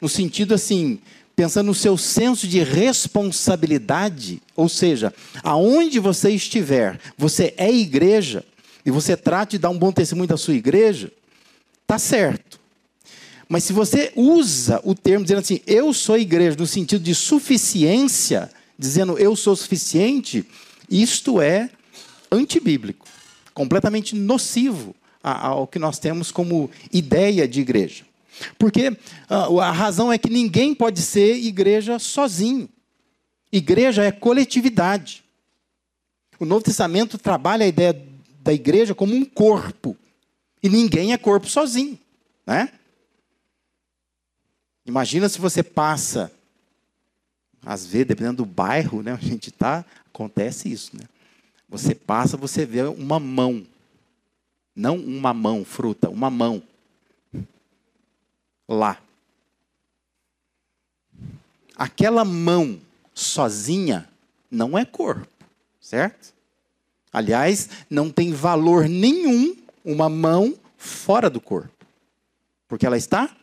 no 0.00 0.08
sentido 0.08 0.54
assim, 0.54 1.00
pensando 1.34 1.66
no 1.66 1.74
seu 1.74 1.96
senso 1.96 2.46
de 2.46 2.62
responsabilidade, 2.62 4.42
ou 4.54 4.68
seja, 4.68 5.12
aonde 5.42 5.98
você 5.98 6.30
estiver, 6.30 7.00
você 7.16 7.54
é 7.56 7.72
igreja, 7.72 8.44
e 8.84 8.90
você 8.90 9.16
trata 9.16 9.52
de 9.52 9.58
dar 9.58 9.70
um 9.70 9.78
bom 9.78 9.92
testemunho 9.92 10.28
da 10.28 10.36
sua 10.36 10.54
igreja, 10.54 11.10
tá 11.86 11.98
certo. 11.98 12.60
Mas 13.48 13.64
se 13.64 13.72
você 13.72 14.12
usa 14.16 14.80
o 14.82 14.94
termo 14.94 15.24
dizendo 15.24 15.40
assim, 15.40 15.60
eu 15.66 15.92
sou 15.92 16.16
igreja, 16.16 16.56
no 16.58 16.66
sentido 16.66 17.02
de 17.02 17.14
suficiência, 17.14 18.50
dizendo 18.78 19.18
eu 19.18 19.36
sou 19.36 19.54
suficiente, 19.54 20.44
isto 20.88 21.40
é 21.40 21.70
antibíblico, 22.30 23.06
completamente 23.54 24.14
nocivo 24.16 24.94
ao 25.22 25.66
que 25.66 25.78
nós 25.78 25.98
temos 25.98 26.32
como 26.32 26.70
ideia 26.92 27.46
de 27.46 27.60
igreja. 27.60 28.04
Porque 28.58 28.96
ah, 29.28 29.46
a 29.62 29.72
razão 29.72 30.12
é 30.12 30.18
que 30.18 30.30
ninguém 30.30 30.74
pode 30.74 31.00
ser 31.00 31.36
igreja 31.36 31.98
sozinho. 31.98 32.68
Igreja 33.50 34.04
é 34.04 34.10
coletividade. 34.10 35.22
O 36.38 36.44
Novo 36.44 36.64
Testamento 36.64 37.18
trabalha 37.18 37.64
a 37.64 37.68
ideia 37.68 38.06
da 38.40 38.52
igreja 38.52 38.94
como 38.94 39.14
um 39.14 39.24
corpo. 39.24 39.96
E 40.62 40.68
ninguém 40.68 41.12
é 41.12 41.18
corpo 41.18 41.48
sozinho, 41.48 41.98
né? 42.46 42.72
Imagina 44.84 45.28
se 45.28 45.40
você 45.40 45.62
passa, 45.62 46.32
às 47.64 47.86
vezes, 47.86 48.08
dependendo 48.08 48.38
do 48.38 48.46
bairro, 48.46 49.02
né, 49.02 49.12
a 49.12 49.16
gente 49.16 49.50
está, 49.50 49.84
acontece 50.06 50.70
isso, 50.70 50.96
né? 50.96 51.04
Você 51.68 51.94
passa, 51.94 52.36
você 52.36 52.66
vê 52.66 52.82
uma 52.82 53.18
mão, 53.18 53.64
não 54.74 54.96
uma 54.96 55.32
mão, 55.32 55.64
fruta, 55.64 56.10
uma 56.10 56.28
mão 56.28 56.62
lá. 58.72 59.00
Aquela 61.76 62.24
mão 62.24 62.80
sozinha 63.14 64.08
não 64.50 64.76
é 64.78 64.84
corpo, 64.84 65.26
certo? 65.80 66.32
Aliás, 67.12 67.68
não 67.90 68.10
tem 68.10 68.32
valor 68.32 68.88
nenhum 68.88 69.56
uma 69.84 70.08
mão 70.08 70.54
fora 70.76 71.28
do 71.28 71.40
corpo, 71.40 71.86
porque 72.68 72.86
ela 72.86 72.96
está 72.96 73.34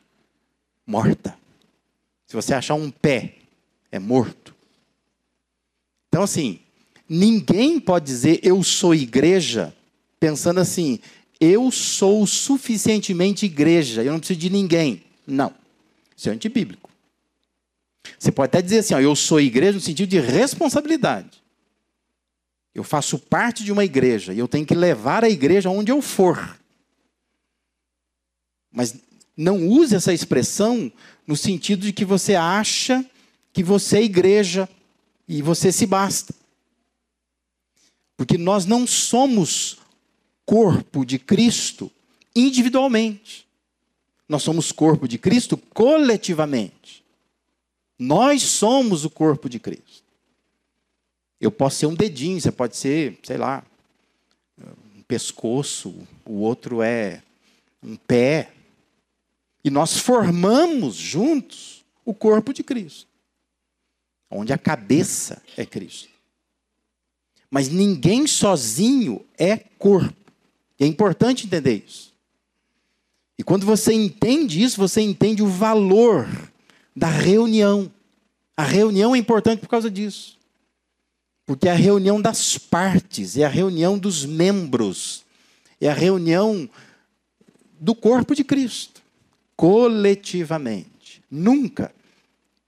morta. 0.85 1.37
Se 2.25 2.35
você 2.35 2.53
achar 2.53 2.75
um 2.75 2.89
pé, 2.89 3.35
é 3.91 3.99
morto. 3.99 4.55
Então, 6.07 6.23
assim, 6.23 6.59
ninguém 7.07 7.79
pode 7.79 8.05
dizer 8.05 8.39
eu 8.43 8.63
sou 8.63 8.93
igreja 8.93 9.73
pensando 10.19 10.59
assim, 10.59 10.99
eu 11.39 11.71
sou 11.71 12.27
suficientemente 12.27 13.45
igreja, 13.45 14.03
eu 14.03 14.11
não 14.11 14.19
preciso 14.19 14.39
de 14.39 14.49
ninguém. 14.49 15.03
Não. 15.29 15.53
Isso 16.15 16.29
é 16.29 16.33
antibíblico. 16.33 16.89
Você 18.17 18.31
pode 18.31 18.47
até 18.47 18.61
dizer 18.61 18.79
assim, 18.79 18.93
ó, 18.93 18.99
eu 18.99 19.15
sou 19.15 19.39
igreja 19.39 19.73
no 19.73 19.81
sentido 19.81 20.09
de 20.09 20.19
responsabilidade. 20.19 21.41
Eu 22.73 22.83
faço 22.83 23.17
parte 23.17 23.63
de 23.63 23.71
uma 23.71 23.83
igreja 23.83 24.33
e 24.33 24.39
eu 24.39 24.47
tenho 24.47 24.65
que 24.65 24.75
levar 24.75 25.23
a 25.23 25.29
igreja 25.29 25.69
onde 25.69 25.91
eu 25.91 26.01
for. 26.01 26.57
Mas 28.71 28.95
não 29.35 29.67
use 29.67 29.95
essa 29.95 30.13
expressão 30.13 30.91
no 31.25 31.35
sentido 31.35 31.85
de 31.85 31.93
que 31.93 32.05
você 32.05 32.35
acha 32.35 33.05
que 33.53 33.63
você 33.63 33.99
é 33.99 34.03
igreja 34.03 34.69
e 35.27 35.41
você 35.41 35.71
se 35.71 35.85
basta. 35.85 36.33
Porque 38.17 38.37
nós 38.37 38.65
não 38.65 38.85
somos 38.85 39.77
corpo 40.45 41.05
de 41.05 41.17
Cristo 41.17 41.91
individualmente. 42.35 43.48
Nós 44.29 44.43
somos 44.43 44.71
corpo 44.71 45.07
de 45.07 45.17
Cristo 45.17 45.57
coletivamente. 45.57 47.03
Nós 47.97 48.43
somos 48.43 49.03
o 49.03 49.09
corpo 49.09 49.49
de 49.49 49.59
Cristo. 49.59 50.03
Eu 51.41 51.51
posso 51.51 51.77
ser 51.77 51.87
um 51.87 51.95
dedinho, 51.95 52.39
você 52.39 52.51
pode 52.51 52.77
ser, 52.77 53.17
sei 53.23 53.37
lá, 53.37 53.65
um 54.95 55.01
pescoço, 55.07 56.07
o 56.25 56.33
outro 56.41 56.83
é 56.83 57.23
um 57.81 57.95
pé. 57.95 58.51
E 59.63 59.71
nós 59.71 59.97
formamos 59.97 60.95
juntos 60.95 61.83
o 62.05 62.13
corpo 62.13 62.53
de 62.53 62.63
Cristo, 62.63 63.07
onde 64.29 64.53
a 64.53 64.57
cabeça 64.57 65.41
é 65.57 65.65
Cristo. 65.65 66.09
Mas 67.49 67.67
ninguém 67.67 68.27
sozinho 68.27 69.25
é 69.37 69.57
corpo. 69.57 70.13
E 70.79 70.83
é 70.83 70.87
importante 70.87 71.47
entender 71.47 71.83
isso. 71.85 72.08
E 73.39 73.43
quando 73.43 73.65
você 73.65 73.93
entende 73.93 74.61
isso, 74.61 74.75
você 74.77 74.99
entende 74.99 75.41
o 75.41 75.47
valor 75.47 76.27
da 76.93 77.07
reunião. 77.07 77.89
A 78.57 78.63
reunião 78.63 79.15
é 79.15 79.17
importante 79.17 79.61
por 79.61 79.69
causa 79.69 79.89
disso. 79.89 80.37
Porque 81.45 81.69
é 81.69 81.71
a 81.71 81.75
reunião 81.75 82.21
das 82.21 82.57
partes, 82.57 83.37
é 83.37 83.45
a 83.45 83.49
reunião 83.49 83.97
dos 83.97 84.25
membros, 84.25 85.23
é 85.79 85.87
a 85.87 85.93
reunião 85.93 86.69
do 87.79 87.95
corpo 87.95 88.35
de 88.35 88.43
Cristo 88.43 89.01
coletivamente, 89.55 91.21
nunca 91.31 91.93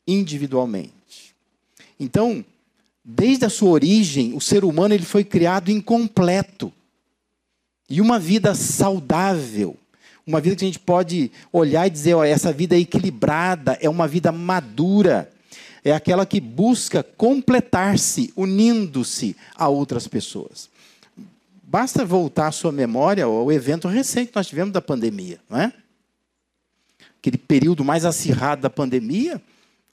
individualmente. 0.07 1.35
Então, 1.99 2.43
desde 3.03 3.45
a 3.45 3.49
sua 3.49 3.69
origem, 3.69 4.33
o 4.33 4.41
ser 4.41 4.63
humano 4.63 4.93
ele 4.93 5.05
foi 5.05 5.25
criado 5.25 5.69
incompleto. 5.69 6.71
E 7.89 7.99
uma 7.99 8.17
vida 8.17 8.55
saudável, 8.55 9.77
uma 10.25 10.39
vida 10.39 10.55
que 10.55 10.63
a 10.63 10.67
gente 10.67 10.79
pode 10.79 11.31
olhar 11.51 11.87
e 11.87 11.89
dizer, 11.89 12.13
ó, 12.13 12.23
essa 12.23 12.53
vida 12.53 12.75
é 12.75 12.79
equilibrada, 12.79 13.77
é 13.81 13.89
uma 13.89 14.07
vida 14.07 14.31
madura, 14.31 15.31
é 15.83 15.91
aquela 15.91 16.25
que 16.25 16.39
busca 16.39 17.03
completar-se, 17.03 18.31
unindo-se 18.35 19.35
a 19.55 19.67
outras 19.67 20.07
pessoas. 20.07 20.69
Basta 21.63 22.05
voltar 22.05 22.47
a 22.47 22.51
sua 22.51 22.71
memória 22.71 23.23
ao 23.25 23.51
evento 23.51 23.87
recente 23.87 24.29
que 24.29 24.35
nós 24.35 24.47
tivemos 24.47 24.73
da 24.73 24.81
pandemia, 24.81 25.39
não 25.49 25.59
é? 25.59 25.73
aquele 27.21 27.37
período 27.37 27.85
mais 27.85 28.03
acirrado 28.03 28.63
da 28.63 28.69
pandemia, 28.69 29.39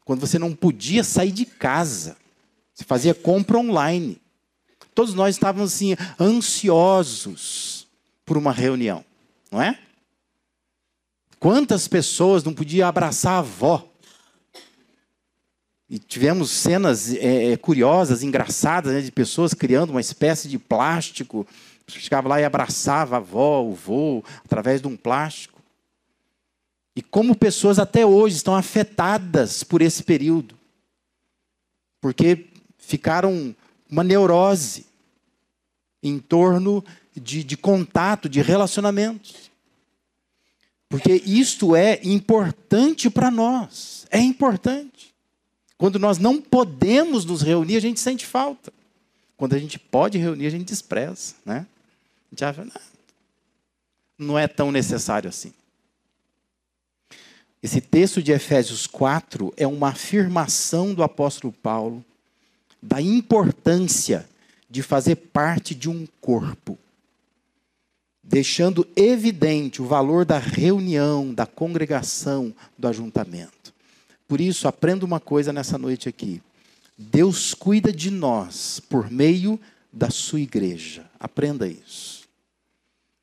quando 0.03 0.21
você 0.21 0.39
não 0.39 0.55
podia 0.55 1.05
sair 1.05 1.31
de 1.31 1.45
casa. 1.45 2.17
Você 2.75 2.85
fazia 2.85 3.15
compra 3.15 3.59
online. 3.59 4.19
Todos 4.95 5.13
nós 5.13 5.35
estávamos 5.35 5.75
assim 5.75 5.95
ansiosos 6.19 7.87
por 8.25 8.39
uma 8.39 8.51
reunião, 8.51 9.05
não 9.53 9.61
é? 9.61 9.79
Quantas 11.39 11.87
pessoas 11.87 12.43
não 12.43 12.53
podiam 12.53 12.89
abraçar 12.89 13.35
a 13.35 13.39
avó? 13.39 13.89
E 15.89 15.99
tivemos 15.99 16.51
cenas 16.51 17.15
é, 17.15 17.57
curiosas, 17.57 18.23
engraçadas, 18.23 18.93
né, 18.93 19.01
de 19.01 19.11
pessoas 19.11 19.55
criando 19.55 19.91
uma 19.91 20.01
espécie 20.01 20.49
de 20.49 20.59
plástico. 20.59 21.47
Chegava 21.87 22.29
lá 22.29 22.41
e 22.41 22.45
abraçava 22.45 23.17
a 23.17 23.19
avó, 23.19 23.63
o 23.63 23.73
vô, 23.73 24.23
através 24.45 24.83
de 24.83 24.89
um 24.89 24.97
plástico. 24.97 25.59
E 26.95 27.01
como 27.01 27.35
pessoas 27.35 27.79
até 27.79 28.05
hoje 28.05 28.37
estão 28.37 28.55
afetadas 28.55 29.63
por 29.63 29.81
esse 29.81 30.03
período. 30.03 30.57
Porque 32.01 32.47
ficaram 32.77 33.55
uma 33.89 34.05
neurose 34.05 34.87
em 36.03 36.19
torno 36.19 36.85
de, 37.15 37.43
de 37.43 37.57
contato, 37.57 38.29
de 38.29 38.43
relacionamentos. 38.43 39.48
Porque 40.89 41.23
isto 41.27 41.77
é 41.77 42.01
importante 42.03 43.11
para 43.11 43.31
nós. 43.31 44.07
É 44.11 44.19
importante. 44.19 45.15
Quando 45.77 45.99
nós 45.99 46.19
não 46.19 46.41
podemos 46.41 47.25
nos 47.25 47.43
reunir, 47.43 47.77
a 47.77 47.81
gente 47.81 48.01
sente 48.01 48.27
falta. 48.27 48.73
Quando 49.37 49.55
a 49.55 49.59
gente 49.59 49.79
pode 49.79 50.19
reunir, 50.19 50.47
a 50.47 50.51
gente 50.51 50.65
despreza. 50.65 51.35
Né? 51.45 51.67
A 52.27 52.35
gente 52.35 52.45
acha, 52.45 52.67
não 54.19 54.39
é 54.39 54.49
tão 54.49 54.73
necessário 54.73 55.29
assim. 55.29 55.53
Esse 57.63 57.81
texto 57.81 58.23
de 58.23 58.33
Efésios 58.33 58.87
4 58.87 59.53
é 59.57 59.67
uma 59.67 59.89
afirmação 59.89 60.95
do 60.95 61.03
apóstolo 61.03 61.53
Paulo 61.53 62.05
da 62.81 63.01
importância 63.01 64.29
de 64.71 64.83
fazer 64.83 65.17
parte 65.17 65.75
de 65.75 65.89
um 65.89 66.07
corpo, 66.21 66.79
deixando 68.29 68.87
evidente 68.95 69.81
o 69.81 69.87
valor 69.87 70.27
da 70.27 70.39
reunião, 70.39 71.33
da 71.33 71.47
congregação, 71.47 72.55
do 72.77 72.87
ajuntamento. 72.87 73.73
Por 74.29 74.39
isso, 74.39 74.69
aprenda 74.69 75.07
uma 75.07 75.19
coisa 75.19 75.51
nessa 75.51 75.79
noite 75.79 76.11
aqui. 76.11 76.43
Deus 76.97 77.55
cuida 77.55 77.91
de 77.91 78.11
nós 78.11 78.81
por 78.87 79.11
meio 79.11 79.59
da 79.91 80.11
sua 80.11 80.41
igreja. 80.41 81.07
Aprenda 81.19 81.67
isso. 81.67 82.29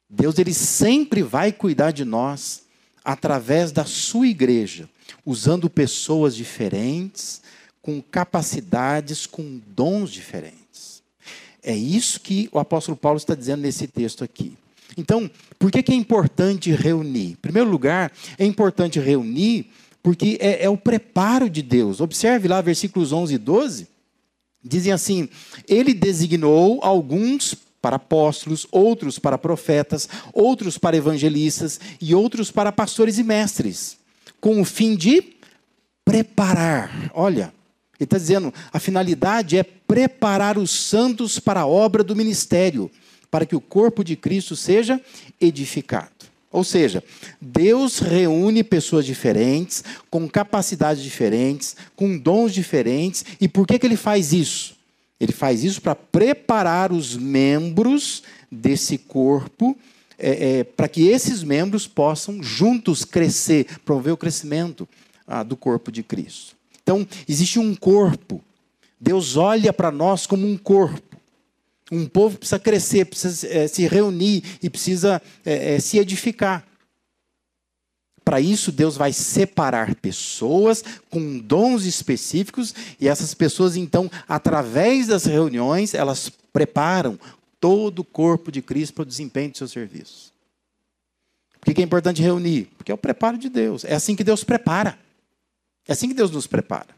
Deus 0.10 0.40
ele 0.40 0.56
sempre 0.56 1.22
vai 1.22 1.52
cuidar 1.52 1.92
de 1.92 2.04
nós 2.04 2.64
através 3.04 3.72
da 3.72 3.86
sua 3.86 4.28
igreja, 4.28 4.90
usando 5.24 5.70
pessoas 5.70 6.36
diferentes, 6.36 7.44
com 7.80 8.02
capacidades, 8.02 9.28
com 9.28 9.62
dons 9.68 10.10
diferentes. 10.10 11.04
É 11.62 11.76
isso 11.76 12.20
que 12.20 12.50
o 12.52 12.58
apóstolo 12.58 12.98
Paulo 12.98 13.18
está 13.18 13.36
dizendo 13.36 13.62
nesse 13.62 13.86
texto 13.86 14.24
aqui. 14.24 14.58
Então, 14.98 15.30
por 15.60 15.72
que, 15.72 15.92
é 15.92 15.96
importante 15.96 16.72
reunir? 16.72 17.32
Em 17.32 17.36
primeiro 17.36 17.70
lugar, 17.70 18.12
é 18.38 18.46
importante 18.46 19.00
reunir 19.00 19.70
porque 20.02 20.38
é, 20.40 20.66
é 20.66 20.70
o 20.70 20.78
preparo 20.78 21.50
de 21.50 21.62
Deus. 21.62 22.00
Observe 22.00 22.48
lá 22.48 22.62
versículos 22.62 23.12
11 23.12 23.34
e 23.34 23.38
12. 23.38 23.88
Dizem 24.64 24.94
assim: 24.94 25.30
Ele 25.68 25.94
designou 25.94 26.80
alguns 26.84 27.56
para 27.82 27.98
apóstolos, 27.98 28.66
outros 28.72 29.20
para 29.20 29.38
profetas, 29.38 30.10
outros 30.34 30.78
para 30.78 30.98
evangelistas 30.98 31.80
e 32.02 32.16
outros 32.16 32.50
para 32.50 32.72
pastores 32.72 33.20
e 33.20 33.24
mestres, 33.24 33.98
com 34.42 34.60
o 34.60 34.66
fim 34.66 34.96
de 34.96 35.36
preparar. 36.04 37.12
Olha, 37.14 37.54
ele 38.00 38.06
está 38.06 38.18
dizendo, 38.18 38.54
a 38.74 38.80
finalidade 38.80 39.58
é 39.58 39.64
preparar 39.64 40.58
os 40.58 40.72
santos 40.72 41.40
para 41.40 41.62
a 41.62 41.68
obra 41.68 42.04
do 42.04 42.16
ministério, 42.16 42.90
para 43.36 43.46
que 43.46 43.54
o 43.54 43.60
corpo 43.60 44.02
de 44.02 44.16
Cristo 44.16 44.56
seja 44.56 45.02
edificado. 45.42 46.10
Ou 46.50 46.64
seja, 46.64 47.04
Deus 47.42 48.00
reúne 48.00 48.64
pessoas 48.64 49.06
diferentes, 49.06 49.84
com 50.10 50.26
capacidades 50.26 51.04
diferentes, 51.04 51.76
com 51.98 52.18
dons 52.18 52.54
diferentes, 52.54 53.26
e 53.42 53.50
por 53.50 53.68
que, 53.68 53.78
que 53.78 53.86
ele 53.86 53.98
faz 53.98 54.32
isso? 54.32 54.78
Ele 55.20 55.34
faz 55.34 55.66
isso 55.66 55.82
para 55.82 55.94
preparar 55.94 56.94
os 56.94 57.18
membros 57.18 58.24
desse 58.50 58.98
corpo, 58.98 59.78
é, 60.18 60.60
é, 60.60 60.64
para 60.64 60.88
que 60.88 61.10
esses 61.10 61.44
membros 61.44 61.88
possam 61.88 62.42
juntos 62.42 63.04
crescer, 63.04 63.66
promover 63.84 64.14
o 64.14 64.18
crescimento 64.18 64.88
ah, 65.28 65.44
do 65.44 65.58
corpo 65.58 65.92
de 65.92 66.04
Cristo. 66.04 66.56
Então, 66.82 67.06
existe 67.28 67.60
um 67.60 67.76
corpo. 67.76 68.42
Deus 68.98 69.36
olha 69.36 69.74
para 69.74 69.92
nós 69.92 70.26
como 70.26 70.48
um 70.48 70.56
corpo. 70.56 71.15
Um 71.92 72.08
povo 72.08 72.38
precisa 72.38 72.60
crescer, 72.60 73.06
precisa 73.06 73.48
é, 73.48 73.68
se 73.68 73.88
reunir 73.88 74.44
e 74.62 74.70
precisa 74.70 75.22
é, 75.46 75.76
é, 75.76 75.80
se 75.80 75.98
edificar. 75.98 76.66
Para 78.24 78.42
isso, 78.42 78.72
Deus 78.72 78.98
vai 78.98 79.14
separar 79.14 79.94
pessoas 79.96 80.84
com 81.12 81.38
dons 81.38 81.86
específicos 81.86 82.74
e 83.00 83.08
essas 83.08 83.36
pessoas, 83.36 83.76
então, 83.76 84.10
através 84.28 85.08
das 85.08 85.26
reuniões, 85.26 85.94
elas 85.94 86.32
preparam 86.52 87.20
todo 87.60 88.00
o 88.00 88.04
corpo 88.04 88.52
de 88.52 88.64
Cristo 88.64 88.96
para 88.96 89.04
o 89.04 89.06
desempenho 89.06 89.52
do 89.52 89.58
seu 89.60 89.68
serviço. 89.68 90.34
Por 91.62 91.72
que 91.74 91.82
é 91.82 91.86
importante 91.86 92.22
reunir? 92.22 92.68
Porque 92.78 92.92
é 92.92 92.96
o 92.96 92.98
preparo 92.98 93.38
de 93.38 93.50
Deus. 93.50 93.84
É 93.84 93.94
assim 93.94 94.16
que 94.16 94.24
Deus 94.24 94.44
prepara. 94.44 94.98
É 95.88 95.94
assim 95.94 96.08
que 96.08 96.14
Deus 96.14 96.32
nos 96.32 96.48
prepara. 96.48 96.96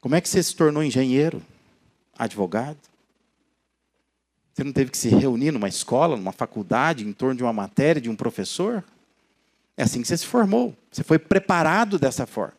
Como 0.00 0.14
é 0.14 0.20
que 0.20 0.28
você 0.28 0.42
se 0.42 0.56
tornou 0.56 0.82
engenheiro? 0.82 1.42
Advogado? 2.20 2.76
Você 4.52 4.62
não 4.62 4.72
teve 4.74 4.90
que 4.90 4.98
se 4.98 5.08
reunir 5.08 5.52
numa 5.52 5.68
escola, 5.68 6.18
numa 6.18 6.32
faculdade, 6.32 7.06
em 7.06 7.14
torno 7.14 7.34
de 7.34 7.42
uma 7.42 7.52
matéria, 7.52 7.98
de 7.98 8.10
um 8.10 8.14
professor? 8.14 8.84
É 9.74 9.84
assim 9.84 10.02
que 10.02 10.08
você 10.08 10.18
se 10.18 10.26
formou. 10.26 10.76
Você 10.92 11.02
foi 11.02 11.18
preparado 11.18 11.98
dessa 11.98 12.26
forma. 12.26 12.52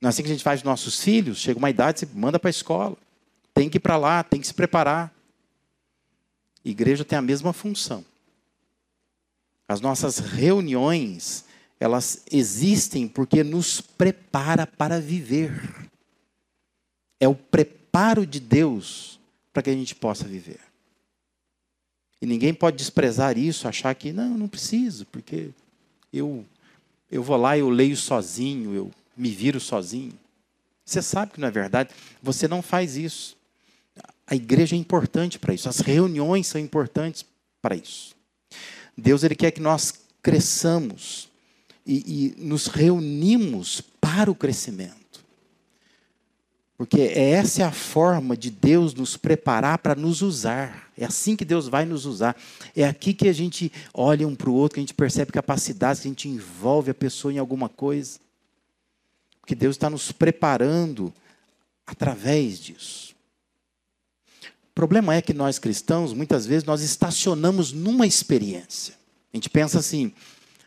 Não 0.00 0.08
é 0.08 0.10
assim 0.10 0.22
que 0.22 0.28
a 0.28 0.32
gente 0.32 0.42
faz 0.42 0.64
nossos 0.64 1.00
filhos. 1.00 1.38
Chega 1.38 1.60
uma 1.60 1.70
idade, 1.70 2.00
você 2.00 2.08
manda 2.12 2.40
para 2.40 2.48
a 2.48 2.50
escola. 2.50 2.96
Tem 3.54 3.70
que 3.70 3.76
ir 3.76 3.80
para 3.80 3.96
lá, 3.96 4.24
tem 4.24 4.40
que 4.40 4.48
se 4.48 4.54
preparar. 4.54 5.14
Igreja 6.64 7.04
tem 7.04 7.16
a 7.16 7.22
mesma 7.22 7.52
função. 7.52 8.04
As 9.68 9.80
nossas 9.80 10.18
reuniões, 10.18 11.44
elas 11.78 12.24
existem 12.32 13.06
porque 13.06 13.44
nos 13.44 13.80
prepara 13.80 14.66
para 14.66 15.00
viver. 15.00 15.88
É 17.20 17.28
o 17.28 17.36
preparo 17.36 17.77
de 18.26 18.40
Deus 18.40 19.18
para 19.52 19.62
que 19.62 19.70
a 19.70 19.74
gente 19.74 19.94
possa 19.94 20.24
viver. 20.24 20.60
E 22.20 22.26
ninguém 22.26 22.52
pode 22.52 22.76
desprezar 22.76 23.38
isso, 23.38 23.68
achar 23.68 23.94
que 23.94 24.12
não, 24.12 24.36
não 24.36 24.48
preciso, 24.48 25.06
porque 25.06 25.50
eu, 26.12 26.44
eu 27.10 27.22
vou 27.22 27.36
lá, 27.36 27.56
eu 27.56 27.70
leio 27.70 27.96
sozinho, 27.96 28.74
eu 28.74 28.90
me 29.16 29.30
viro 29.30 29.60
sozinho. 29.60 30.12
Você 30.84 31.02
sabe 31.02 31.32
que 31.32 31.40
não 31.40 31.48
é 31.48 31.50
verdade. 31.50 31.90
Você 32.22 32.48
não 32.48 32.62
faz 32.62 32.96
isso. 32.96 33.36
A 34.26 34.34
igreja 34.34 34.74
é 34.74 34.78
importante 34.78 35.38
para 35.38 35.52
isso. 35.52 35.68
As 35.68 35.80
reuniões 35.80 36.46
são 36.46 36.60
importantes 36.60 37.24
para 37.60 37.76
isso. 37.76 38.16
Deus 38.96 39.22
ele 39.22 39.34
quer 39.34 39.50
que 39.50 39.60
nós 39.60 39.92
cresçamos 40.22 41.28
e, 41.86 42.34
e 42.36 42.42
nos 42.42 42.66
reunimos 42.66 43.80
para 44.00 44.30
o 44.30 44.34
crescimento. 44.34 44.97
Porque 46.78 47.00
essa 47.00 47.62
é 47.62 47.64
a 47.64 47.72
forma 47.72 48.36
de 48.36 48.52
Deus 48.52 48.94
nos 48.94 49.16
preparar 49.16 49.78
para 49.78 49.96
nos 49.96 50.22
usar. 50.22 50.88
É 50.96 51.04
assim 51.04 51.34
que 51.34 51.44
Deus 51.44 51.66
vai 51.66 51.84
nos 51.84 52.06
usar. 52.06 52.36
É 52.74 52.84
aqui 52.84 53.12
que 53.12 53.28
a 53.28 53.32
gente 53.32 53.72
olha 53.92 54.28
um 54.28 54.36
para 54.36 54.48
o 54.48 54.54
outro, 54.54 54.74
que 54.74 54.80
a 54.80 54.82
gente 54.82 54.94
percebe 54.94 55.32
capacidades, 55.32 56.02
que 56.02 56.06
a 56.06 56.10
gente 56.10 56.28
envolve 56.28 56.92
a 56.92 56.94
pessoa 56.94 57.34
em 57.34 57.38
alguma 57.38 57.68
coisa. 57.68 58.20
Porque 59.40 59.56
Deus 59.56 59.74
está 59.74 59.90
nos 59.90 60.12
preparando 60.12 61.12
através 61.84 62.60
disso. 62.60 63.12
O 64.70 64.74
problema 64.74 65.16
é 65.16 65.20
que 65.20 65.34
nós 65.34 65.58
cristãos, 65.58 66.12
muitas 66.12 66.46
vezes, 66.46 66.62
nós 66.62 66.80
estacionamos 66.80 67.72
numa 67.72 68.06
experiência. 68.06 68.94
A 69.34 69.36
gente 69.36 69.50
pensa 69.50 69.80
assim: 69.80 70.12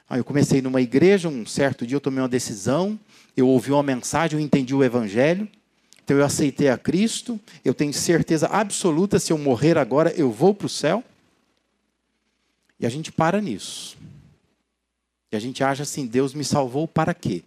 ah, 0.10 0.18
eu 0.18 0.26
comecei 0.26 0.62
numa 0.62 0.82
igreja, 0.82 1.30
um 1.30 1.46
certo 1.46 1.88
dia 1.88 1.96
eu 1.96 2.02
tomei 2.02 2.22
uma 2.22 2.28
decisão, 2.28 3.00
eu 3.38 3.48
ouvi 3.48 3.72
uma 3.72 3.82
mensagem, 3.82 4.38
eu 4.38 4.44
entendi 4.44 4.76
o 4.76 4.84
evangelho. 4.84 5.48
Então 6.12 6.20
eu 6.20 6.26
aceitei 6.26 6.68
a 6.68 6.78
Cristo, 6.78 7.40
eu 7.64 7.74
tenho 7.74 7.94
certeza 7.94 8.46
absoluta, 8.48 9.18
se 9.18 9.32
eu 9.32 9.38
morrer 9.38 9.78
agora, 9.78 10.12
eu 10.12 10.30
vou 10.30 10.54
para 10.54 10.66
o 10.66 10.70
céu. 10.70 11.02
E 12.78 12.86
a 12.86 12.90
gente 12.90 13.14
para 13.14 13.40
nisso. 13.40 13.98
E 15.32 15.38
a 15.38 15.40
gente 15.40 15.64
acha 15.64 15.84
assim: 15.84 16.06
Deus 16.06 16.34
me 16.34 16.44
salvou 16.44 16.86
para 16.86 17.14
quê? 17.14 17.46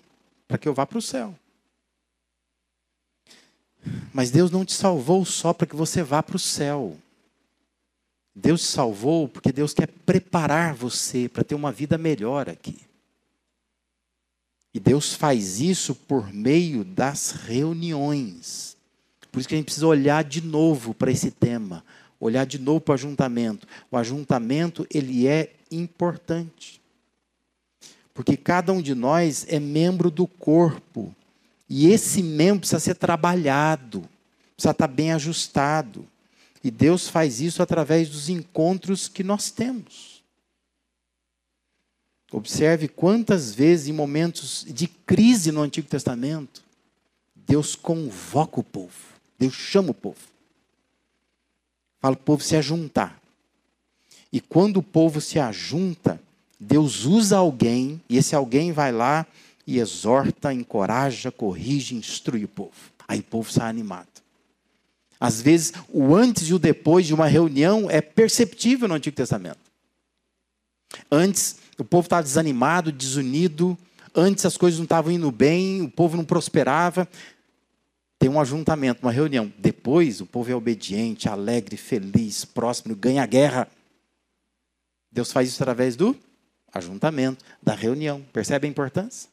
Para 0.48 0.56
que 0.56 0.66
eu 0.66 0.72
vá 0.72 0.86
para 0.86 0.96
o 0.96 1.02
céu. 1.02 1.34
Mas 4.14 4.30
Deus 4.30 4.50
não 4.50 4.64
te 4.64 4.72
salvou 4.72 5.26
só 5.26 5.52
para 5.52 5.66
que 5.66 5.76
você 5.76 6.02
vá 6.02 6.22
para 6.22 6.36
o 6.36 6.38
céu. 6.38 6.96
Deus 8.34 8.62
te 8.62 8.68
salvou 8.68 9.28
porque 9.28 9.52
Deus 9.52 9.74
quer 9.74 9.88
preparar 9.88 10.72
você 10.72 11.28
para 11.28 11.44
ter 11.44 11.54
uma 11.54 11.70
vida 11.70 11.98
melhor 11.98 12.48
aqui. 12.48 12.78
Deus 14.84 15.14
faz 15.14 15.60
isso 15.60 15.94
por 15.94 16.30
meio 16.30 16.84
das 16.84 17.30
reuniões. 17.30 18.76
Por 19.32 19.40
isso 19.40 19.48
que 19.48 19.54
a 19.54 19.56
gente 19.56 19.64
precisa 19.64 19.86
olhar 19.86 20.22
de 20.22 20.42
novo 20.42 20.92
para 20.92 21.10
esse 21.10 21.30
tema, 21.30 21.82
olhar 22.20 22.44
de 22.44 22.58
novo 22.58 22.82
para 22.82 22.92
o 22.92 22.94
ajuntamento. 22.94 23.66
O 23.90 23.96
ajuntamento, 23.96 24.86
ele 24.92 25.26
é 25.26 25.54
importante. 25.70 26.82
Porque 28.12 28.36
cada 28.36 28.74
um 28.74 28.82
de 28.82 28.94
nós 28.94 29.46
é 29.48 29.58
membro 29.58 30.10
do 30.10 30.26
corpo. 30.26 31.16
E 31.66 31.86
esse 31.86 32.22
membro 32.22 32.60
precisa 32.60 32.78
ser 32.78 32.94
trabalhado, 32.94 34.06
precisa 34.54 34.72
estar 34.72 34.86
bem 34.86 35.12
ajustado. 35.12 36.06
E 36.62 36.70
Deus 36.70 37.08
faz 37.08 37.40
isso 37.40 37.62
através 37.62 38.10
dos 38.10 38.28
encontros 38.28 39.08
que 39.08 39.24
nós 39.24 39.50
temos. 39.50 40.13
Observe 42.32 42.88
quantas 42.88 43.54
vezes, 43.54 43.88
em 43.88 43.92
momentos 43.92 44.64
de 44.68 44.88
crise 44.88 45.52
no 45.52 45.62
Antigo 45.62 45.88
Testamento, 45.88 46.62
Deus 47.34 47.74
convoca 47.76 48.60
o 48.60 48.64
povo, 48.64 48.92
Deus 49.38 49.54
chama 49.54 49.90
o 49.90 49.94
povo. 49.94 50.18
Fala 52.00 52.14
o 52.14 52.18
povo 52.18 52.42
se 52.42 52.56
ajuntar. 52.56 53.20
E 54.32 54.40
quando 54.40 54.78
o 54.78 54.82
povo 54.82 55.20
se 55.20 55.38
ajunta, 55.38 56.20
Deus 56.58 57.04
usa 57.04 57.36
alguém, 57.36 58.00
e 58.08 58.16
esse 58.16 58.34
alguém 58.34 58.72
vai 58.72 58.90
lá 58.90 59.26
e 59.66 59.78
exorta, 59.78 60.52
encoraja, 60.52 61.30
corrige, 61.30 61.94
instrui 61.94 62.44
o 62.44 62.48
povo. 62.48 62.72
Aí 63.06 63.20
o 63.20 63.24
povo 63.24 63.50
sai 63.50 63.68
animado. 63.68 64.08
Às 65.20 65.40
vezes, 65.40 65.72
o 65.88 66.14
antes 66.14 66.48
e 66.48 66.54
o 66.54 66.58
depois 66.58 67.06
de 67.06 67.14
uma 67.14 67.26
reunião 67.26 67.90
é 67.90 68.00
perceptível 68.00 68.88
no 68.88 68.94
Antigo 68.94 69.16
Testamento. 69.16 69.58
Antes, 71.10 71.56
o 71.82 71.84
povo 71.84 72.06
estava 72.06 72.22
desanimado, 72.22 72.92
desunido. 72.92 73.76
Antes 74.14 74.46
as 74.46 74.56
coisas 74.56 74.78
não 74.78 74.84
estavam 74.84 75.10
indo 75.12 75.30
bem, 75.30 75.82
o 75.82 75.90
povo 75.90 76.16
não 76.16 76.24
prosperava. 76.24 77.08
Tem 78.18 78.30
um 78.30 78.40
ajuntamento, 78.40 79.02
uma 79.02 79.12
reunião. 79.12 79.52
Depois 79.58 80.20
o 80.20 80.26
povo 80.26 80.50
é 80.50 80.54
obediente, 80.54 81.28
alegre, 81.28 81.76
feliz, 81.76 82.44
próximo, 82.44 82.94
ganha 82.94 83.22
a 83.22 83.26
guerra. 83.26 83.68
Deus 85.10 85.32
faz 85.32 85.48
isso 85.48 85.62
através 85.62 85.96
do 85.96 86.16
ajuntamento, 86.72 87.44
da 87.62 87.74
reunião. 87.74 88.24
Percebe 88.32 88.66
a 88.66 88.70
importância? 88.70 89.28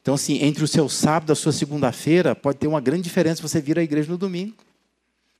Então, 0.00 0.14
assim, 0.14 0.42
entre 0.42 0.62
o 0.62 0.68
seu 0.68 0.88
sábado 0.88 1.30
e 1.30 1.32
a 1.32 1.34
sua 1.34 1.52
segunda-feira, 1.52 2.36
pode 2.36 2.58
ter 2.58 2.66
uma 2.66 2.80
grande 2.80 3.02
diferença 3.02 3.36
se 3.36 3.42
você 3.42 3.60
vir 3.60 3.78
à 3.78 3.82
igreja 3.82 4.10
no 4.10 4.18
domingo. 4.18 4.54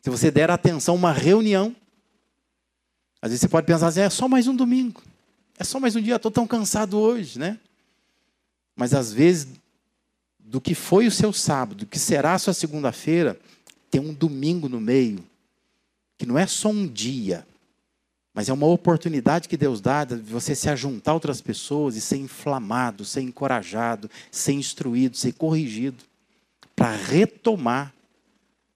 Se 0.00 0.08
você 0.08 0.30
der 0.30 0.50
atenção 0.50 0.94
a 0.94 0.98
uma 0.98 1.12
reunião. 1.12 1.76
Às 3.20 3.30
vezes 3.30 3.40
você 3.42 3.48
pode 3.48 3.66
pensar 3.66 3.88
assim, 3.88 4.00
é 4.00 4.08
só 4.08 4.26
mais 4.26 4.48
um 4.48 4.56
domingo. 4.56 5.02
É 5.58 5.64
só 5.64 5.78
mais 5.78 5.94
um 5.94 6.02
dia, 6.02 6.16
estou 6.16 6.30
tão 6.30 6.46
cansado 6.46 6.98
hoje, 6.98 7.38
né? 7.38 7.58
Mas 8.74 8.92
às 8.92 9.12
vezes, 9.12 9.48
do 10.38 10.60
que 10.60 10.74
foi 10.74 11.06
o 11.06 11.12
seu 11.12 11.32
sábado, 11.32 11.78
do 11.78 11.86
que 11.86 11.98
será 11.98 12.34
a 12.34 12.38
sua 12.38 12.52
segunda-feira, 12.52 13.38
tem 13.90 14.00
um 14.00 14.12
domingo 14.12 14.68
no 14.68 14.80
meio, 14.80 15.24
que 16.18 16.26
não 16.26 16.36
é 16.36 16.46
só 16.46 16.68
um 16.68 16.86
dia, 16.86 17.46
mas 18.32 18.48
é 18.48 18.52
uma 18.52 18.66
oportunidade 18.66 19.48
que 19.48 19.56
Deus 19.56 19.80
dá 19.80 20.04
de 20.04 20.16
você 20.16 20.56
se 20.56 20.68
ajuntar 20.68 21.12
a 21.12 21.14
outras 21.14 21.40
pessoas 21.40 21.94
e 21.94 22.00
ser 22.00 22.16
inflamado, 22.16 23.04
ser 23.04 23.20
encorajado, 23.20 24.10
ser 24.32 24.52
instruído, 24.54 25.16
ser 25.16 25.32
corrigido, 25.34 26.02
para 26.74 26.96
retomar 26.96 27.94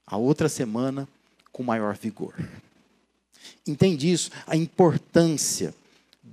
a 0.06 0.16
outra 0.16 0.48
semana 0.48 1.08
com 1.50 1.64
maior 1.64 1.96
vigor. 1.96 2.34
Entende 3.66 4.10
isso? 4.10 4.30
A 4.46 4.56
importância 4.56 5.74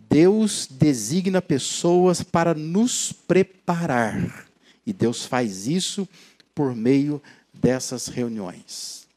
Deus 0.10 0.68
designa 0.70 1.42
pessoas 1.42 2.22
para 2.22 2.54
nos 2.54 3.12
preparar. 3.12 4.48
E 4.86 4.94
Deus 4.94 5.26
faz 5.26 5.68
isso 5.68 6.08
por 6.54 6.76
meio 6.76 7.22
dessas 7.54 8.08
reuniões. 8.08 9.08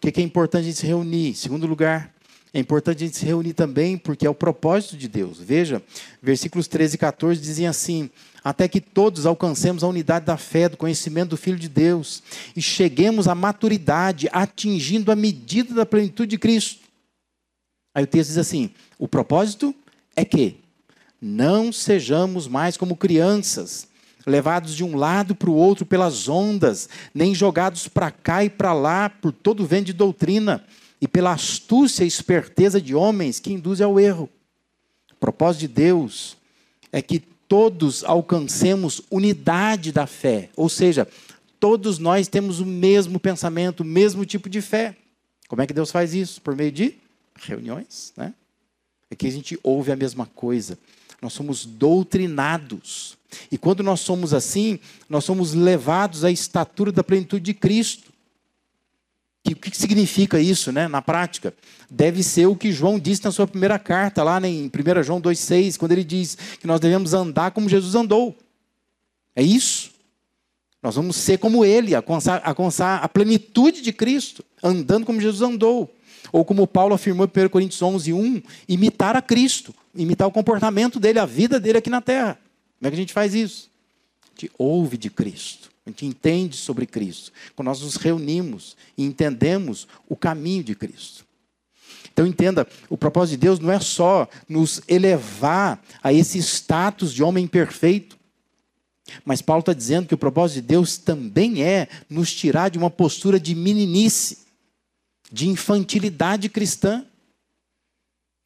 Por 0.00 0.10
que 0.10 0.20
é 0.20 0.24
importante 0.24 0.62
a 0.62 0.66
gente 0.66 0.78
se 0.78 0.86
reunir? 0.86 1.30
Em 1.30 1.34
segundo 1.34 1.66
lugar, 1.66 2.14
É 2.54 2.58
importante 2.58 3.04
a 3.04 3.06
gente 3.06 3.18
se 3.18 3.26
reunir 3.26 3.52
também, 3.52 3.98
porque 3.98 4.26
é 4.26 4.30
o 4.30 4.34
propósito 4.34 4.96
de 4.96 5.06
Deus. 5.06 5.38
Veja, 5.38 5.82
versículos 6.22 6.66
13 6.66 6.94
e 6.94 6.98
14 6.98 7.40
dizem 7.40 7.66
assim: 7.66 8.08
Até 8.42 8.66
que 8.66 8.80
todos 8.80 9.26
alcancemos 9.26 9.84
a 9.84 9.86
unidade 9.86 10.24
da 10.24 10.38
fé, 10.38 10.66
do 10.66 10.76
conhecimento 10.76 11.30
do 11.30 11.36
Filho 11.36 11.58
de 11.58 11.68
Deus, 11.68 12.22
e 12.56 12.62
cheguemos 12.62 13.28
à 13.28 13.34
maturidade, 13.34 14.30
atingindo 14.32 15.12
a 15.12 15.16
medida 15.16 15.74
da 15.74 15.84
plenitude 15.84 16.30
de 16.30 16.38
Cristo. 16.38 16.80
Aí 17.94 18.04
o 18.04 18.06
texto 18.06 18.30
diz 18.30 18.38
assim: 18.38 18.70
O 18.98 19.06
propósito 19.06 19.74
é 20.18 20.24
que 20.24 20.56
não 21.22 21.72
sejamos 21.72 22.48
mais 22.48 22.76
como 22.76 22.96
crianças, 22.96 23.86
levados 24.26 24.74
de 24.74 24.82
um 24.82 24.96
lado 24.96 25.32
para 25.32 25.48
o 25.48 25.54
outro 25.54 25.86
pelas 25.86 26.28
ondas, 26.28 26.88
nem 27.14 27.34
jogados 27.34 27.86
para 27.86 28.10
cá 28.10 28.44
e 28.44 28.50
para 28.50 28.72
lá 28.72 29.08
por 29.08 29.32
todo 29.32 29.64
vento 29.64 29.86
de 29.86 29.92
doutrina 29.92 30.64
e 31.00 31.06
pela 31.06 31.32
astúcia 31.32 32.02
e 32.02 32.08
esperteza 32.08 32.80
de 32.80 32.96
homens 32.96 33.38
que 33.38 33.52
induzem 33.52 33.86
ao 33.86 34.00
erro. 34.00 34.28
O 35.12 35.16
propósito 35.20 35.60
de 35.60 35.68
Deus 35.68 36.36
é 36.90 37.00
que 37.00 37.20
todos 37.20 38.02
alcancemos 38.02 39.00
unidade 39.08 39.92
da 39.92 40.06
fé, 40.06 40.50
ou 40.56 40.68
seja, 40.68 41.06
todos 41.60 41.98
nós 41.98 42.26
temos 42.26 42.58
o 42.58 42.66
mesmo 42.66 43.20
pensamento, 43.20 43.80
o 43.80 43.86
mesmo 43.86 44.26
tipo 44.26 44.48
de 44.48 44.60
fé. 44.60 44.96
Como 45.46 45.62
é 45.62 45.66
que 45.66 45.72
Deus 45.72 45.92
faz 45.92 46.12
isso? 46.12 46.42
Por 46.42 46.56
meio 46.56 46.72
de 46.72 46.96
reuniões, 47.36 48.12
né? 48.16 48.34
Aqui 49.10 49.26
a 49.26 49.30
gente 49.30 49.58
ouve 49.62 49.90
a 49.90 49.96
mesma 49.96 50.26
coisa. 50.26 50.78
Nós 51.20 51.32
somos 51.32 51.64
doutrinados. 51.64 53.16
E 53.50 53.58
quando 53.58 53.82
nós 53.82 54.00
somos 54.00 54.32
assim, 54.32 54.78
nós 55.08 55.24
somos 55.24 55.54
levados 55.54 56.24
à 56.24 56.30
estatura 56.30 56.92
da 56.92 57.02
plenitude 57.02 57.44
de 57.44 57.54
Cristo. 57.54 58.12
E 59.48 59.52
o 59.52 59.56
que 59.56 59.74
significa 59.76 60.40
isso 60.40 60.70
né, 60.70 60.88
na 60.88 61.00
prática? 61.00 61.54
Deve 61.90 62.22
ser 62.22 62.46
o 62.46 62.56
que 62.56 62.70
João 62.70 62.98
disse 62.98 63.24
na 63.24 63.32
sua 63.32 63.46
primeira 63.46 63.78
carta, 63.78 64.22
lá 64.22 64.38
em 64.46 64.66
1 64.66 65.02
João 65.02 65.20
2,6, 65.20 65.78
quando 65.78 65.92
ele 65.92 66.04
diz 66.04 66.36
que 66.60 66.66
nós 66.66 66.80
devemos 66.80 67.14
andar 67.14 67.50
como 67.52 67.68
Jesus 67.68 67.94
andou. 67.94 68.36
É 69.34 69.42
isso. 69.42 69.90
Nós 70.82 70.96
vamos 70.96 71.16
ser 71.16 71.38
como 71.38 71.64
ele, 71.64 71.94
alcançar, 71.94 72.40
alcançar 72.44 73.02
a 73.02 73.08
plenitude 73.08 73.80
de 73.80 73.92
Cristo, 73.92 74.44
andando 74.62 75.06
como 75.06 75.20
Jesus 75.20 75.42
andou. 75.42 75.92
Ou 76.32 76.44
como 76.44 76.66
Paulo 76.66 76.94
afirmou 76.94 77.26
em 77.26 77.44
1 77.44 77.48
Coríntios 77.48 77.80
11, 77.80 78.12
1, 78.12 78.42
imitar 78.68 79.16
a 79.16 79.22
Cristo, 79.22 79.74
imitar 79.94 80.26
o 80.28 80.32
comportamento 80.32 81.00
dele, 81.00 81.18
a 81.18 81.26
vida 81.26 81.58
dele 81.58 81.78
aqui 81.78 81.90
na 81.90 82.00
terra. 82.00 82.38
Como 82.78 82.86
é 82.86 82.90
que 82.90 82.96
a 82.96 83.00
gente 83.00 83.12
faz 83.12 83.34
isso? 83.34 83.70
A 84.24 84.40
gente 84.40 84.52
ouve 84.58 84.96
de 84.96 85.10
Cristo. 85.10 85.70
A 85.84 85.90
gente 85.90 86.04
entende 86.04 86.56
sobre 86.56 86.86
Cristo. 86.86 87.32
Quando 87.56 87.66
nós 87.66 87.80
nos 87.80 87.96
reunimos 87.96 88.76
e 88.96 89.04
entendemos 89.04 89.88
o 90.06 90.14
caminho 90.14 90.62
de 90.62 90.74
Cristo. 90.74 91.24
Então 92.12 92.26
entenda, 92.26 92.66
o 92.90 92.98
propósito 92.98 93.38
de 93.38 93.46
Deus 93.46 93.58
não 93.58 93.72
é 93.72 93.80
só 93.80 94.28
nos 94.48 94.82
elevar 94.88 95.80
a 96.02 96.12
esse 96.12 96.38
status 96.38 97.14
de 97.14 97.22
homem 97.22 97.46
perfeito. 97.46 98.18
Mas 99.24 99.40
Paulo 99.40 99.60
está 99.60 99.72
dizendo 99.72 100.08
que 100.08 100.14
o 100.14 100.18
propósito 100.18 100.56
de 100.56 100.62
Deus 100.62 100.98
também 100.98 101.62
é 101.62 101.88
nos 102.10 102.34
tirar 102.34 102.70
de 102.70 102.76
uma 102.78 102.90
postura 102.90 103.40
de 103.40 103.54
meninice, 103.54 104.38
de 105.30 105.48
infantilidade 105.48 106.48
cristã. 106.48 107.04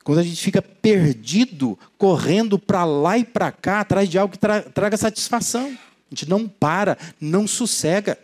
Quando 0.05 0.19
a 0.19 0.23
gente 0.23 0.43
fica 0.43 0.61
perdido, 0.61 1.79
correndo 1.97 2.59
para 2.59 2.85
lá 2.85 3.17
e 3.19 3.25
para 3.25 3.53
cá, 3.53 3.81
atrás 3.81 4.09
de 4.09 4.19
algo 4.19 4.33
que 4.33 4.39
tra 4.39 4.63
traga 4.63 4.97
satisfação. 4.97 5.67
A 5.67 6.15
gente 6.15 6.29
não 6.29 6.49
para, 6.49 6.99
não 7.21 7.47
sossega. 7.47 8.19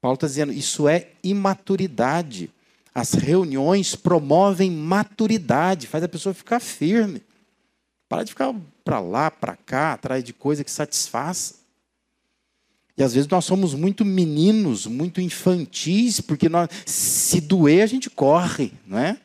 Paulo 0.00 0.14
está 0.14 0.26
dizendo, 0.26 0.52
isso 0.52 0.88
é 0.88 1.08
imaturidade. 1.22 2.50
As 2.94 3.12
reuniões 3.12 3.94
promovem 3.94 4.70
maturidade, 4.70 5.86
faz 5.86 6.04
a 6.04 6.08
pessoa 6.08 6.34
ficar 6.34 6.60
firme. 6.60 7.22
Para 8.08 8.24
de 8.24 8.32
ficar 8.32 8.54
para 8.84 8.98
lá, 8.98 9.30
para 9.30 9.56
cá, 9.56 9.92
atrás 9.92 10.24
de 10.24 10.32
coisa 10.32 10.64
que 10.64 10.70
satisfaça. 10.70 11.59
E 13.00 13.02
às 13.02 13.14
vezes 13.14 13.30
nós 13.30 13.46
somos 13.46 13.72
muito 13.72 14.04
meninos, 14.04 14.84
muito 14.84 15.22
infantis, 15.22 16.20
porque 16.20 16.50
nós, 16.50 16.68
se 16.84 17.40
doer 17.40 17.82
a 17.82 17.86
gente 17.86 18.10
corre, 18.10 18.74
não 18.86 18.98
é? 18.98 19.18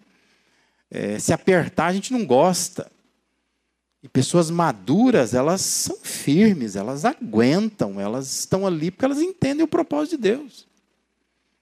é 0.89 1.19
se 1.19 1.33
apertar 1.33 1.87
a 1.87 1.93
gente 1.93 2.13
não 2.13 2.25
gosta. 2.25 2.89
E 4.01 4.07
pessoas 4.07 4.49
maduras, 4.49 5.33
elas 5.33 5.59
são 5.59 5.97
firmes, 6.01 6.77
elas 6.77 7.03
aguentam, 7.03 7.99
elas 7.99 8.31
estão 8.39 8.65
ali 8.65 8.89
porque 8.89 9.03
elas 9.03 9.19
entendem 9.19 9.65
o 9.65 9.67
propósito 9.67 10.15
de 10.15 10.21
Deus. 10.21 10.65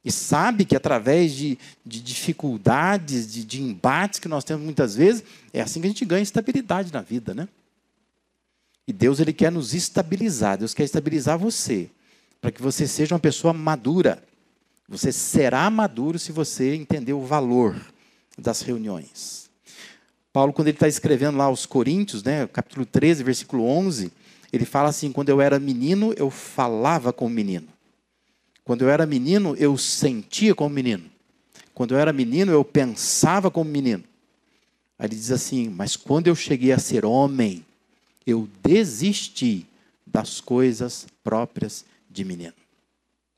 E 0.05 0.11
sabe 0.11 0.65
que 0.65 0.75
através 0.75 1.33
de, 1.33 1.57
de 1.83 1.99
dificuldades, 1.99 3.33
de, 3.33 3.43
de 3.43 3.59
embates 3.59 4.19
que 4.19 4.27
nós 4.27 4.43
temos 4.43 4.63
muitas 4.63 4.95
vezes, 4.95 5.23
é 5.51 5.61
assim 5.61 5.81
que 5.81 5.87
a 5.87 5.89
gente 5.89 6.05
ganha 6.05 6.21
estabilidade 6.21 6.93
na 6.93 7.01
vida, 7.01 7.33
né? 7.33 7.47
E 8.87 8.93
Deus 8.93 9.19
ele 9.19 9.33
quer 9.33 9.51
nos 9.51 9.73
estabilizar, 9.73 10.59
Deus 10.59 10.75
quer 10.75 10.83
estabilizar 10.83 11.39
você, 11.39 11.89
para 12.43 12.51
que 12.51 12.61
você 12.61 12.85
seja 12.85 13.15
uma 13.15 13.21
pessoa 13.21 13.53
madura. 13.53 14.21
Você 14.89 15.13
será 15.13 15.69
maduro 15.69 16.19
se 16.19 16.33
você 16.33 16.75
entender 16.75 17.13
o 17.13 17.21
valor 17.21 17.73
das 18.37 18.61
reuniões. 18.61 19.49
Paulo, 20.33 20.51
quando 20.51 20.67
ele 20.67 20.75
está 20.75 20.85
escrevendo 20.85 21.37
lá 21.37 21.45
aos 21.45 21.65
Coríntios, 21.65 22.21
né, 22.21 22.45
capítulo 22.47 22.85
13, 22.85 23.23
versículo 23.23 23.63
11, 23.63 24.11
ele 24.51 24.65
fala 24.65 24.89
assim: 24.89 25.09
Quando 25.09 25.29
eu 25.29 25.39
era 25.39 25.57
menino, 25.57 26.13
eu 26.17 26.29
falava 26.29 27.13
como 27.13 27.33
menino. 27.33 27.69
Quando 28.65 28.81
eu 28.81 28.89
era 28.89 29.05
menino, 29.05 29.55
eu 29.55 29.77
sentia 29.77 30.53
como 30.53 30.75
menino. 30.75 31.09
Quando 31.73 31.93
eu 31.93 31.97
era 31.97 32.11
menino, 32.11 32.51
eu 32.51 32.65
pensava 32.65 33.49
como 33.49 33.69
menino. 33.71 34.03
Aí 34.99 35.07
ele 35.07 35.15
diz 35.15 35.31
assim: 35.31 35.69
Mas 35.69 35.95
quando 35.95 36.27
eu 36.27 36.35
cheguei 36.35 36.73
a 36.73 36.77
ser 36.77 37.05
homem, 37.05 37.65
eu 38.27 38.49
desisti 38.61 39.65
das 40.05 40.41
coisas 40.41 41.07
próprias 41.23 41.85
de 42.13 42.23
menino. 42.23 42.53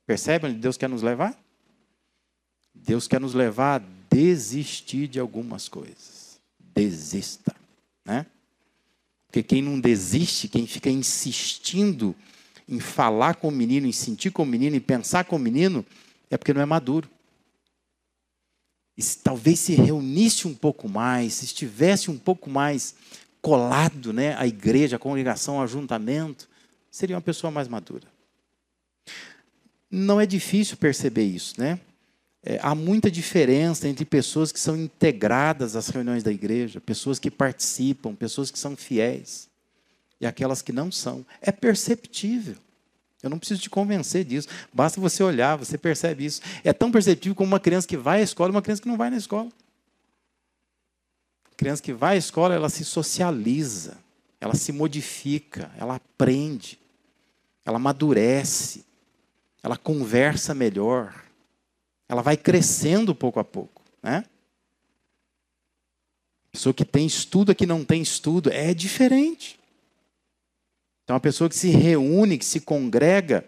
Percebe 0.06 0.48
onde 0.48 0.60
Deus 0.60 0.78
quer 0.78 0.90
nos 0.90 1.02
levar? 1.02 1.36
Deus 2.74 3.08
quer 3.08 3.20
nos 3.20 3.34
levar 3.34 3.82
a 3.82 3.84
desistir 4.10 5.08
de 5.08 5.20
algumas 5.20 5.68
coisas 5.68 6.26
desista. 6.76 7.56
Né? 8.04 8.26
Porque 9.28 9.42
quem 9.42 9.62
não 9.62 9.80
desiste, 9.80 10.50
quem 10.50 10.68
fica 10.68 10.90
insistindo 10.90 12.14
em 12.68 12.80
falar 12.80 13.36
com 13.36 13.48
o 13.48 13.52
menino, 13.52 13.88
em 13.88 13.92
sentir 13.92 14.32
com 14.32 14.44
o 14.44 14.46
menino, 14.46 14.76
em 14.76 14.82
pensar 14.82 15.24
com 15.24 15.38
o 15.38 15.40
menino, 15.40 15.86
é 16.30 16.38
porque 16.38 16.54
não 16.54 16.62
é 16.62 16.66
maduro. 16.66 17.10
E 18.98 19.02
se, 19.02 19.20
talvez 19.20 19.60
se 19.60 19.74
reunisse 19.74 20.48
um 20.48 20.54
pouco 20.54 20.90
mais, 20.90 21.36
se 21.36 21.46
estivesse 21.46 22.12
um 22.12 22.18
pouco 22.18 22.50
mais 22.50 22.96
colado 23.42 24.12
né, 24.12 24.36
à 24.38 24.48
igreja, 24.48 24.96
à 24.96 25.00
congregação, 25.00 25.58
ao 25.58 25.64
ajuntamento, 25.64 26.50
seria 26.90 27.16
uma 27.16 27.22
pessoa 27.22 27.52
mais 27.52 27.68
madura. 27.68 28.08
Não 29.90 30.20
é 30.20 30.26
difícil 30.26 30.78
perceber 30.78 31.24
isso, 31.24 31.60
né? 31.60 31.80
É, 32.44 32.60
há 32.62 32.76
muita 32.76 33.10
diferença 33.10 33.88
entre 33.88 34.06
pessoas 34.06 34.52
que 34.52 34.60
são 34.60 34.78
integradas 34.78 35.76
às 35.76 35.88
reuniões 35.88 36.22
da 36.22 36.32
igreja, 36.32 36.80
pessoas 36.80 37.18
que 37.18 37.32
participam, 37.32 38.14
pessoas 38.14 38.52
que 38.52 38.60
são 38.60 38.76
fiéis, 38.76 39.50
e 40.22 40.28
aquelas 40.28 40.62
que 40.62 40.72
não 40.72 40.92
são. 40.92 41.26
É 41.42 41.52
perceptível. 41.52 42.56
Eu 43.24 43.32
não 43.32 43.40
preciso 43.40 43.62
te 43.62 43.70
convencer 43.70 44.24
disso. 44.24 44.48
Basta 44.72 45.02
você 45.02 45.24
olhar, 45.24 45.56
você 45.56 45.76
percebe 45.76 46.26
isso. 46.26 46.42
É 46.64 46.72
tão 46.72 46.92
perceptível 46.92 47.36
como 47.36 47.48
uma 47.48 47.60
criança 47.60 47.88
que 47.88 47.98
vai 47.98 48.20
à 48.20 48.24
escola 48.24 48.50
e 48.50 48.52
uma 48.52 48.62
criança 48.62 48.84
que 48.84 48.88
não 48.88 48.98
vai 48.98 49.10
na 49.10 49.18
escola. 49.18 49.50
A 51.52 51.56
criança 51.56 51.82
que 51.82 51.94
vai 51.94 52.14
à 52.16 52.18
escola, 52.20 52.54
ela 52.54 52.70
se 52.70 52.86
socializa, 52.86 53.98
ela 54.40 54.54
se 54.54 54.72
modifica, 54.72 55.72
ela 55.76 55.96
aprende, 55.96 56.78
ela 57.66 57.78
amadurece, 57.78 58.86
ela 59.66 59.76
conversa 59.76 60.54
melhor, 60.54 61.26
ela 62.08 62.22
vai 62.22 62.38
crescendo 62.38 63.16
pouco 63.16 63.40
a 63.40 63.44
pouco, 63.44 63.82
né? 64.04 64.24
Pessoa 66.52 66.72
que 66.72 66.86
tem 66.86 67.08
estudo, 67.08 67.52
a 67.52 67.56
que 67.56 67.66
não 67.66 67.84
tem 67.84 68.00
estudo, 68.00 68.52
é 68.52 68.76
diferente. 68.76 69.60
Então, 71.04 71.16
a 71.16 71.20
pessoa 71.20 71.50
que 71.50 71.56
se 71.56 71.70
reúne, 71.70 72.38
que 72.38 72.46
se 72.46 72.62
congrega, 72.62 73.44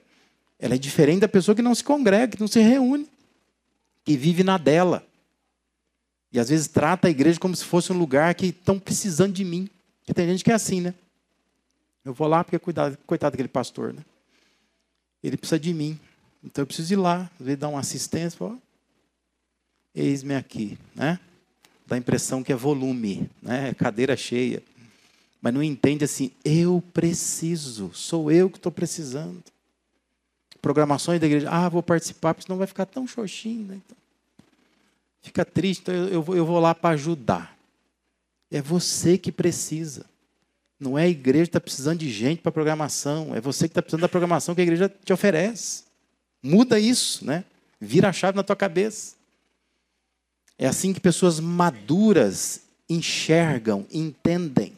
ela 0.58 0.74
é 0.74 0.78
diferente 0.80 1.20
da 1.20 1.28
pessoa 1.28 1.54
que 1.54 1.62
não 1.62 1.76
se 1.76 1.84
congrega, 1.84 2.36
que 2.36 2.42
não 2.42 2.48
se 2.48 2.62
reúne, 2.62 3.08
que 4.04 4.18
vive 4.18 4.44
na 4.44 4.58
dela. 4.58 5.06
E 6.32 6.40
às 6.40 6.50
vezes 6.50 6.68
trata 6.68 7.08
a 7.08 7.12
igreja 7.12 7.40
como 7.40 7.56
se 7.56 7.64
fosse 7.64 7.94
um 7.94 7.98
lugar 7.98 8.34
que 8.34 8.48
estão 8.48 8.80
precisando 8.80 9.34
de 9.34 9.46
mim. 9.46 9.70
Porque 10.00 10.16
tem 10.16 10.28
gente 10.28 10.44
que 10.44 10.52
é 10.52 10.56
assim, 10.56 10.82
né? 10.82 10.96
Eu 12.04 12.12
vou 12.12 12.28
lá 12.28 12.44
porque 12.44 12.58
coitado, 12.58 12.98
coitado 13.06 13.34
daquele 13.34 13.50
pastor, 13.50 13.94
né? 13.94 14.04
Ele 15.22 15.38
precisa 15.38 15.60
de 15.60 15.72
mim. 15.76 16.00
Então 16.44 16.62
eu 16.62 16.68
preciso 16.68 16.94
ir 16.94 16.98
lá, 16.98 17.30
às 17.40 17.46
vezes 17.46 17.60
dar 17.60 17.70
uma 17.70 17.80
assistência, 17.80 18.38
ó, 18.42 18.56
eis-me 19.94 20.36
aqui, 20.36 20.78
né? 20.96 21.20
Dá 21.86 21.96
a 21.96 22.00
impressão 22.00 22.44
que 22.44 22.52
é 22.52 22.56
volume, 22.56 23.30
né? 23.42 23.74
Cadeira 23.74 24.16
cheia. 24.16 24.62
Mas 25.42 25.54
não 25.54 25.64
entende 25.64 26.04
assim, 26.04 26.32
eu 26.44 26.84
preciso, 26.94 27.92
sou 27.94 28.32
eu 28.32 28.50
que 28.50 28.58
estou 28.58 28.72
precisando. 28.72 29.44
Programações 30.62 31.20
da 31.20 31.28
igreja, 31.28 31.50
ah, 31.50 31.70
vou 31.70 31.82
participar, 31.82 32.34
porque 32.34 32.46
senão 32.46 32.58
vai 32.58 32.68
ficar 32.68 32.86
tão 32.86 33.08
xoxinho, 33.08 33.68
né? 33.68 33.82
Então, 33.86 33.98
fica 35.22 35.46
triste, 35.46 35.82
então 35.82 35.96
eu, 35.96 36.26
eu 36.36 36.46
vou 36.46 36.60
lá 36.60 36.76
para 36.76 36.96
ajudar. 36.96 37.58
É 38.52 38.62
você 38.62 39.18
que 39.18 39.32
precisa. 39.32 40.06
Não 40.80 40.98
é 40.98 41.04
a 41.04 41.08
igreja 41.08 41.46
que 41.46 41.50
está 41.50 41.60
precisando 41.60 42.00
de 42.00 42.12
gente 42.12 42.42
para 42.42 42.52
programação. 42.52 43.36
É 43.36 43.42
você 43.42 43.68
que 43.68 43.72
está 43.72 43.82
precisando 43.82 44.02
da 44.02 44.10
programação 44.10 44.54
que 44.54 44.62
a 44.62 44.64
igreja 44.64 44.90
te 44.90 45.12
oferece. 45.12 45.87
Muda 46.42 46.80
isso, 46.80 47.26
né? 47.26 47.44
Vira 47.80 48.10
a 48.10 48.14
chave 48.14 48.36
na 48.36 48.44
tua 48.44 48.56
cabeça. 48.56 49.16
É 50.58 50.68
assim 50.68 50.94
que 50.94 51.00
pessoas 51.00 51.40
maduras 51.40 52.62
enxergam, 52.90 53.86
entendem. 53.92 54.74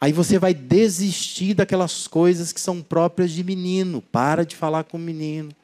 Aí 0.00 0.12
você 0.12 0.38
vai 0.38 0.54
desistir 0.54 1.54
daquelas 1.54 2.06
coisas 2.06 2.52
que 2.52 2.60
são 2.60 2.82
próprias 2.82 3.32
de 3.32 3.44
menino. 3.44 4.00
Para 4.00 4.46
de 4.46 4.56
falar 4.56 4.84
com 4.84 4.96
o 4.96 5.00
menino. 5.00 5.54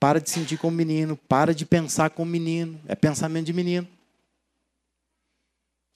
Para 0.00 0.20
de 0.20 0.30
sentir 0.30 0.56
como 0.56 0.76
menino. 0.76 1.16
Para 1.28 1.54
de 1.54 1.66
pensar 1.66 2.10
como 2.10 2.30
menino. 2.30 2.80
É 2.86 2.94
pensamento 2.94 3.46
de 3.46 3.52
menino. 3.52 3.86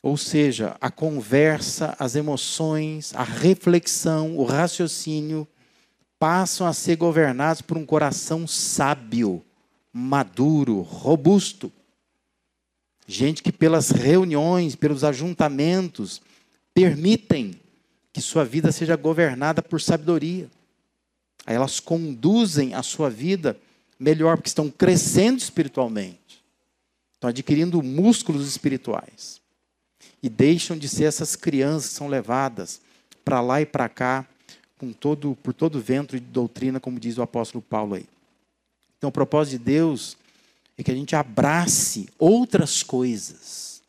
Ou 0.02 0.16
seja, 0.16 0.76
a 0.80 0.90
conversa, 0.90 1.96
as 1.98 2.14
emoções, 2.14 3.14
a 3.14 3.24
reflexão, 3.24 4.36
o 4.36 4.44
raciocínio 4.44 5.48
passam 6.18 6.66
a 6.66 6.72
ser 6.72 6.96
governados 6.96 7.62
por 7.62 7.76
um 7.76 7.84
coração 7.84 8.46
sábio, 8.46 9.44
maduro, 9.92 10.80
robusto. 10.80 11.72
Gente 13.06 13.42
que 13.42 13.52
pelas 13.52 13.90
reuniões, 13.90 14.74
pelos 14.74 15.04
ajuntamentos, 15.04 16.20
permitem 16.74 17.60
que 18.12 18.20
sua 18.20 18.44
vida 18.44 18.72
seja 18.72 18.96
governada 18.96 19.62
por 19.62 19.80
sabedoria. 19.80 20.50
Aí 21.46 21.54
elas 21.54 21.78
conduzem 21.78 22.74
a 22.74 22.82
sua 22.82 23.08
vida 23.08 23.56
melhor, 23.98 24.36
porque 24.36 24.48
estão 24.48 24.70
crescendo 24.70 25.38
espiritualmente, 25.38 26.42
estão 27.14 27.30
adquirindo 27.30 27.82
músculos 27.82 28.48
espirituais. 28.48 29.40
E 30.22 30.28
deixam 30.28 30.76
de 30.76 30.88
ser 30.88 31.04
essas 31.04 31.36
crianças 31.36 31.90
que 31.90 31.96
são 31.96 32.08
levadas 32.08 32.80
para 33.24 33.40
lá 33.40 33.60
e 33.60 33.66
para 33.66 33.88
cá 33.88 34.26
todo, 34.92 35.36
por 35.42 35.54
todo 35.54 35.80
vento 35.80 36.18
de 36.18 36.24
doutrina, 36.24 36.78
como 36.78 37.00
diz 37.00 37.18
o 37.18 37.22
apóstolo 37.22 37.62
Paulo 37.62 37.94
aí. 37.94 38.06
Então, 38.98 39.08
o 39.08 39.12
propósito 39.12 39.58
de 39.58 39.64
Deus 39.64 40.16
é 40.76 40.82
que 40.82 40.90
a 40.90 40.94
gente 40.94 41.16
abrace 41.16 42.08
outras 42.18 42.82
coisas, 42.82 43.82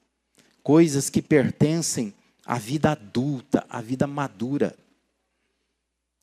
coisas 0.63 1.09
que 1.09 1.21
pertencem 1.21 2.13
à 2.45 2.57
vida 2.57 2.91
adulta, 2.91 3.65
à 3.69 3.81
vida 3.81 4.07
madura. 4.07 4.75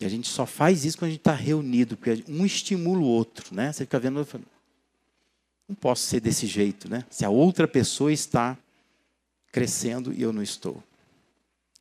E 0.01 0.05
a 0.05 0.09
gente 0.09 0.29
só 0.29 0.47
faz 0.47 0.85
isso 0.85 0.99
quando 0.99 1.09
a 1.09 1.11
gente 1.11 1.21
está 1.21 1.35
reunido, 1.35 1.97
porque 1.97 2.25
um 2.29 2.45
estimula 2.45 3.01
o 3.01 3.05
outro, 3.05 3.55
né? 3.55 3.73
Você 3.73 3.85
fica 3.85 3.99
vendo, 3.99 4.27
não 5.69 5.75
posso 5.75 6.03
ser 6.03 6.21
desse 6.21 6.47
jeito, 6.47 6.89
né? 6.89 7.05
Se 7.11 7.25
a 7.25 7.31
outra 7.31 7.69
pessoa 7.69 8.13
está 8.13 8.57
crescendo 9.53 10.13
e 10.13 10.23
eu 10.23 10.33
não 10.33 10.43
estou. 10.43 10.83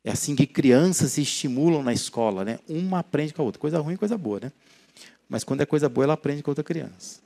É 0.04 0.10
assim 0.12 0.36
que 0.36 0.46
crianças 0.46 1.12
se 1.12 1.22
estimulam 1.22 1.82
na 1.82 1.92
escola, 1.92 2.44
né? 2.44 2.58
Uma 2.68 2.98
aprende 2.98 3.32
com 3.32 3.40
a 3.40 3.44
outra. 3.44 3.58
Coisa 3.58 3.80
ruim, 3.80 3.96
coisa 3.96 4.18
boa, 4.18 4.38
né? 4.38 4.52
Mas 5.26 5.42
quando 5.42 5.62
é 5.62 5.66
coisa 5.66 5.88
boa, 5.88 6.04
ela 6.04 6.12
aprende 6.12 6.42
com 6.42 6.50
outra 6.50 6.62
criança. 6.62 7.20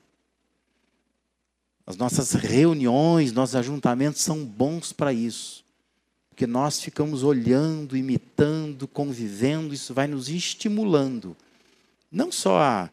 As 1.84 1.96
nossas 1.96 2.32
reuniões, 2.32 3.32
nossos 3.32 3.56
ajuntamentos 3.56 4.20
são 4.20 4.44
bons 4.44 4.92
para 4.92 5.12
isso. 5.12 5.64
Porque 6.28 6.46
nós 6.46 6.80
ficamos 6.80 7.24
olhando, 7.24 7.96
imitando, 7.96 8.86
convivendo, 8.86 9.74
isso 9.74 9.92
vai 9.92 10.06
nos 10.06 10.28
estimulando. 10.28 11.36
Não 12.12 12.30
só 12.30 12.60
a 12.60 12.90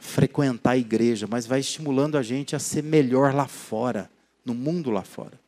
frequentar 0.00 0.70
a 0.70 0.78
igreja, 0.78 1.26
mas 1.26 1.44
vai 1.44 1.60
estimulando 1.60 2.16
a 2.16 2.22
gente 2.22 2.56
a 2.56 2.58
ser 2.58 2.82
melhor 2.82 3.34
lá 3.34 3.46
fora, 3.46 4.10
no 4.44 4.54
mundo 4.54 4.90
lá 4.90 5.02
fora. 5.02 5.38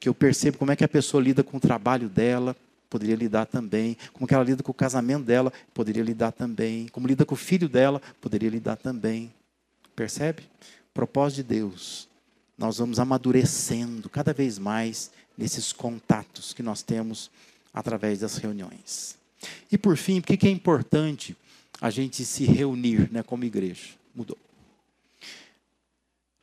Que 0.00 0.08
eu 0.08 0.14
percebo 0.14 0.58
como 0.58 0.72
é 0.72 0.76
que 0.76 0.84
a 0.84 0.88
pessoa 0.88 1.22
lida 1.22 1.44
com 1.44 1.58
o 1.58 1.60
trabalho 1.60 2.08
dela, 2.08 2.56
poderia 2.88 3.14
lidar 3.14 3.46
também. 3.46 3.96
Como 4.12 4.26
que 4.26 4.34
ela 4.34 4.42
lida 4.42 4.62
com 4.62 4.72
o 4.72 4.74
casamento 4.74 5.24
dela, 5.24 5.52
poderia 5.72 6.02
lidar 6.02 6.32
também. 6.32 6.88
Como 6.88 7.06
lida 7.06 7.24
com 7.24 7.34
o 7.34 7.38
filho 7.38 7.68
dela, 7.68 8.02
poderia 8.20 8.50
lidar 8.50 8.76
também. 8.76 9.32
Percebe? 9.94 10.42
propósito 10.92 11.36
de 11.36 11.42
Deus, 11.44 12.08
nós 12.58 12.78
vamos 12.78 12.98
amadurecendo 12.98 14.08
cada 14.10 14.32
vez 14.32 14.58
mais 14.58 15.10
nesses 15.36 15.72
contatos 15.72 16.52
que 16.52 16.62
nós 16.62 16.82
temos 16.82 17.30
através 17.72 18.20
das 18.20 18.36
reuniões. 18.36 19.16
E 19.70 19.78
por 19.78 19.96
fim, 19.96 20.20
por 20.20 20.36
que 20.36 20.46
é 20.46 20.50
importante 20.50 21.36
a 21.80 21.88
gente 21.88 22.24
se 22.24 22.44
reunir 22.44 23.10
né, 23.10 23.22
como 23.22 23.44
igreja? 23.44 23.94
Mudou. 24.14 24.36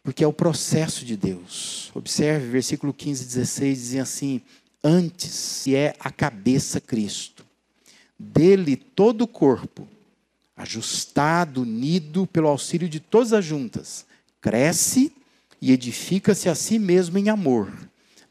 Porque 0.07 0.23
é 0.23 0.27
o 0.27 0.31
processo 0.31 1.03
de 1.03 1.17
Deus. 1.17 1.91
Observe, 1.93 2.47
versículo 2.47 2.93
15 2.93 3.23
e 3.23 3.27
16 3.27 3.77
dizem 3.77 3.99
assim: 3.99 4.41
Antes 4.81 5.67
é 5.67 5.93
a 5.99 6.09
cabeça 6.09 6.79
Cristo, 6.79 7.45
dele 8.17 8.77
todo 8.77 9.23
o 9.23 9.27
corpo, 9.27 9.85
ajustado, 10.55 11.63
unido 11.63 12.25
pelo 12.25 12.47
auxílio 12.47 12.87
de 12.87 13.01
todas 13.01 13.33
as 13.33 13.43
juntas, 13.43 14.05
cresce 14.39 15.11
e 15.61 15.73
edifica-se 15.73 16.47
a 16.47 16.55
si 16.55 16.79
mesmo 16.79 17.17
em 17.17 17.27
amor, 17.27 17.69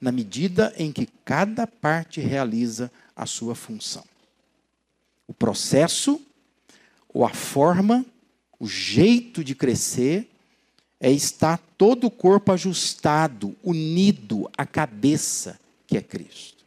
na 0.01 0.11
medida 0.11 0.73
em 0.79 0.91
que 0.91 1.07
cada 1.27 1.67
parte 1.67 2.23
realiza 2.23 2.91
a 3.15 3.27
sua 3.27 3.55
função. 3.55 4.05
O 5.29 5.35
processo, 5.35 6.23
ou 7.13 7.23
a 7.23 7.35
forma, 7.35 8.03
o 8.59 8.67
jeito 8.67 9.45
de 9.45 9.55
crescer 9.55 10.27
é 11.01 11.11
estar 11.11 11.59
todo 11.77 12.07
o 12.07 12.11
corpo 12.11 12.53
ajustado, 12.53 13.55
unido 13.63 14.51
à 14.57 14.65
cabeça 14.65 15.59
que 15.87 15.97
é 15.97 16.03
Cristo. 16.03 16.65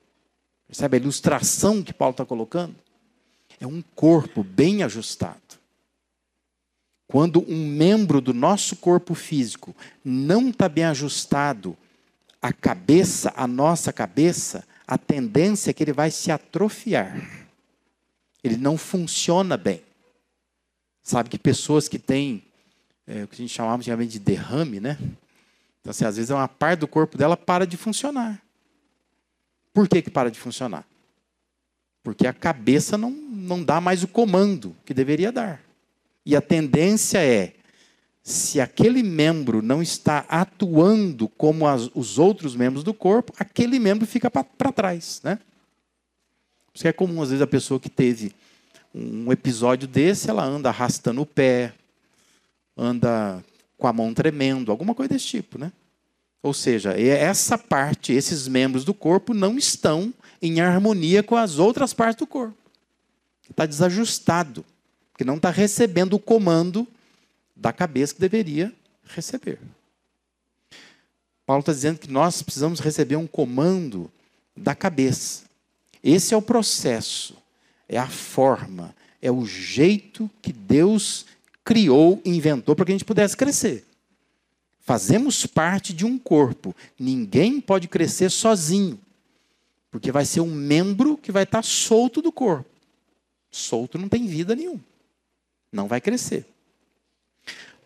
Percebe 0.68 0.98
a 0.98 1.00
ilustração 1.00 1.82
que 1.82 1.94
Paulo 1.94 2.12
está 2.12 2.26
colocando? 2.26 2.76
É 3.60 3.66
um 3.66 3.82
corpo 3.96 4.44
bem 4.44 4.84
ajustado. 4.84 5.60
Quando 7.08 7.44
um 7.50 7.68
membro 7.68 8.22
do 8.22 8.36
nosso 8.36 8.76
corpo 8.76 9.16
físico 9.16 9.76
não 10.06 10.50
está 10.50 10.70
bem 10.70 10.86
ajustado 10.86 11.76
à 12.40 12.54
cabeça, 12.54 13.34
à 13.36 13.48
nossa 13.48 13.92
cabeça, 13.92 14.64
a 14.88 14.98
tendência 14.98 15.72
é 15.72 15.74
que 15.74 15.84
ele 15.84 15.92
vai 15.92 16.12
se 16.12 16.32
atrofiar. 16.32 17.50
Ele 18.44 18.58
não 18.58 18.78
funciona 18.78 19.58
bem. 19.58 19.82
Sabe 21.02 21.30
que 21.30 21.40
pessoas 21.40 21.88
que 21.88 21.98
têm 21.98 22.44
é, 23.10 23.24
o 23.24 23.28
que 23.28 23.34
a 23.34 23.38
gente 23.38 23.54
chamava 23.54 23.78
antigamente 23.78 24.12
de 24.12 24.20
derrame, 24.20 24.80
né? 24.80 24.96
Então, 25.82 25.90
assim, 25.90 26.06
às 26.06 26.16
vezes 26.16 26.30
uma 26.30 26.48
parte 26.48 26.82
do 26.82 26.88
corpo 26.88 27.18
dela 27.18 27.36
para 27.36 27.66
de 27.66 27.76
funcionar. 27.76 28.40
Por 29.74 29.88
que, 29.88 30.04
que 30.04 30.12
para 30.12 30.30
de 30.30 30.40
funcionar? 30.40 30.86
Porque 32.04 32.28
a 32.28 32.34
cabeça 32.34 32.98
não, 32.98 33.10
não 33.10 33.64
dá 33.64 33.82
mais 33.82 34.04
o 34.04 34.08
comando 34.08 34.76
que 34.86 34.94
deveria 34.94 35.32
dar. 35.32 35.60
E 36.24 36.36
a 36.36 36.42
tendência 36.42 37.18
é, 37.18 37.56
se 38.22 38.62
aquele 38.62 39.02
membro 39.02 39.62
não 39.64 39.82
está 39.82 40.26
atuando 40.30 41.28
como 41.28 41.66
as, 41.66 41.90
os 41.96 42.20
outros 42.20 42.56
membros 42.56 42.84
do 42.84 42.94
corpo, 42.94 43.34
aquele 43.40 43.80
membro 43.80 44.06
fica 44.06 44.30
para 44.30 44.72
trás. 44.72 45.20
Né? 45.24 45.40
Isso 46.74 46.88
é 46.88 46.94
comum, 46.94 47.24
às 47.24 47.30
vezes, 47.30 47.42
a 47.42 47.48
pessoa 47.48 47.80
que 47.80 47.90
teve 47.90 48.34
um 48.94 49.32
episódio 49.32 49.88
desse, 49.88 50.30
ela 50.30 50.44
anda 50.44 50.70
arrastando 50.70 51.22
o 51.22 51.26
pé, 51.26 51.74
anda 52.80 53.44
com 53.78 53.88
a 53.88 53.94
mão 53.94 54.14
tremendo, 54.14 54.72
alguma 54.72 54.96
coisa 54.96 55.14
desse 55.14 55.26
tipo. 55.26 55.60
Né? 55.60 55.72
Ou 56.42 56.54
seja, 56.54 57.00
essa 57.00 57.58
parte, 57.58 58.14
esses 58.14 58.48
membros 58.48 58.86
do 58.86 58.94
corpo 58.94 59.34
não 59.34 59.58
estão 59.58 60.14
em 60.42 60.62
harmonia 60.62 61.22
com 61.22 61.36
as 61.36 61.60
outras 61.60 61.94
partes 61.94 62.20
do 62.20 62.28
corpo. 62.28 62.58
Está 63.50 63.66
desajustado 63.66 64.64
que 65.18 65.26
não 65.26 65.36
está 65.36 65.50
recebendo 65.50 66.14
o 66.14 66.20
comando 66.20 66.88
da 67.56 67.74
cabeça 67.74 68.14
que 68.14 68.22
deveria 68.22 68.74
receber. 69.04 69.60
Paulo 71.46 71.62
está 71.62 71.74
dizendo 71.74 72.00
que 72.00 72.10
nós 72.10 72.42
precisamos 72.42 72.80
receber 72.80 73.16
um 73.16 73.28
comando 73.28 74.10
da 74.56 74.76
cabeça. 74.76 75.44
Esse 76.02 76.34
é 76.34 76.38
o 76.38 76.42
processo, 76.42 77.36
é 77.88 77.98
a 77.98 78.08
forma, 78.08 78.96
é 79.22 79.32
o 79.32 79.46
jeito 79.46 80.30
que 80.42 80.54
Deus 80.54 81.26
criou 81.70 82.20
inventou 82.26 82.76
para 82.76 82.86
que 82.86 82.92
a 82.92 82.96
gente 82.96 83.06
pudesse 83.06 83.38
crescer. 83.38 83.86
Fazemos 84.80 85.46
parte 85.46 85.94
de 85.94 86.04
um 86.04 86.18
corpo. 86.18 86.76
Ninguém 87.00 87.62
pode 87.62 87.88
crescer 87.88 88.32
sozinho, 88.32 89.00
porque 89.92 90.12
vai 90.12 90.26
ser 90.26 90.42
um 90.42 90.52
membro 90.52 91.16
que 91.16 91.32
vai 91.32 91.44
estar 91.44 91.64
solto 91.64 92.22
do 92.22 92.32
corpo. 92.32 92.66
Solto 93.52 94.00
não 94.00 94.10
tem 94.10 94.26
vida 94.26 94.56
nenhuma 94.56 94.90
não 95.72 95.88
vai 95.88 96.02
crescer. 96.02 96.46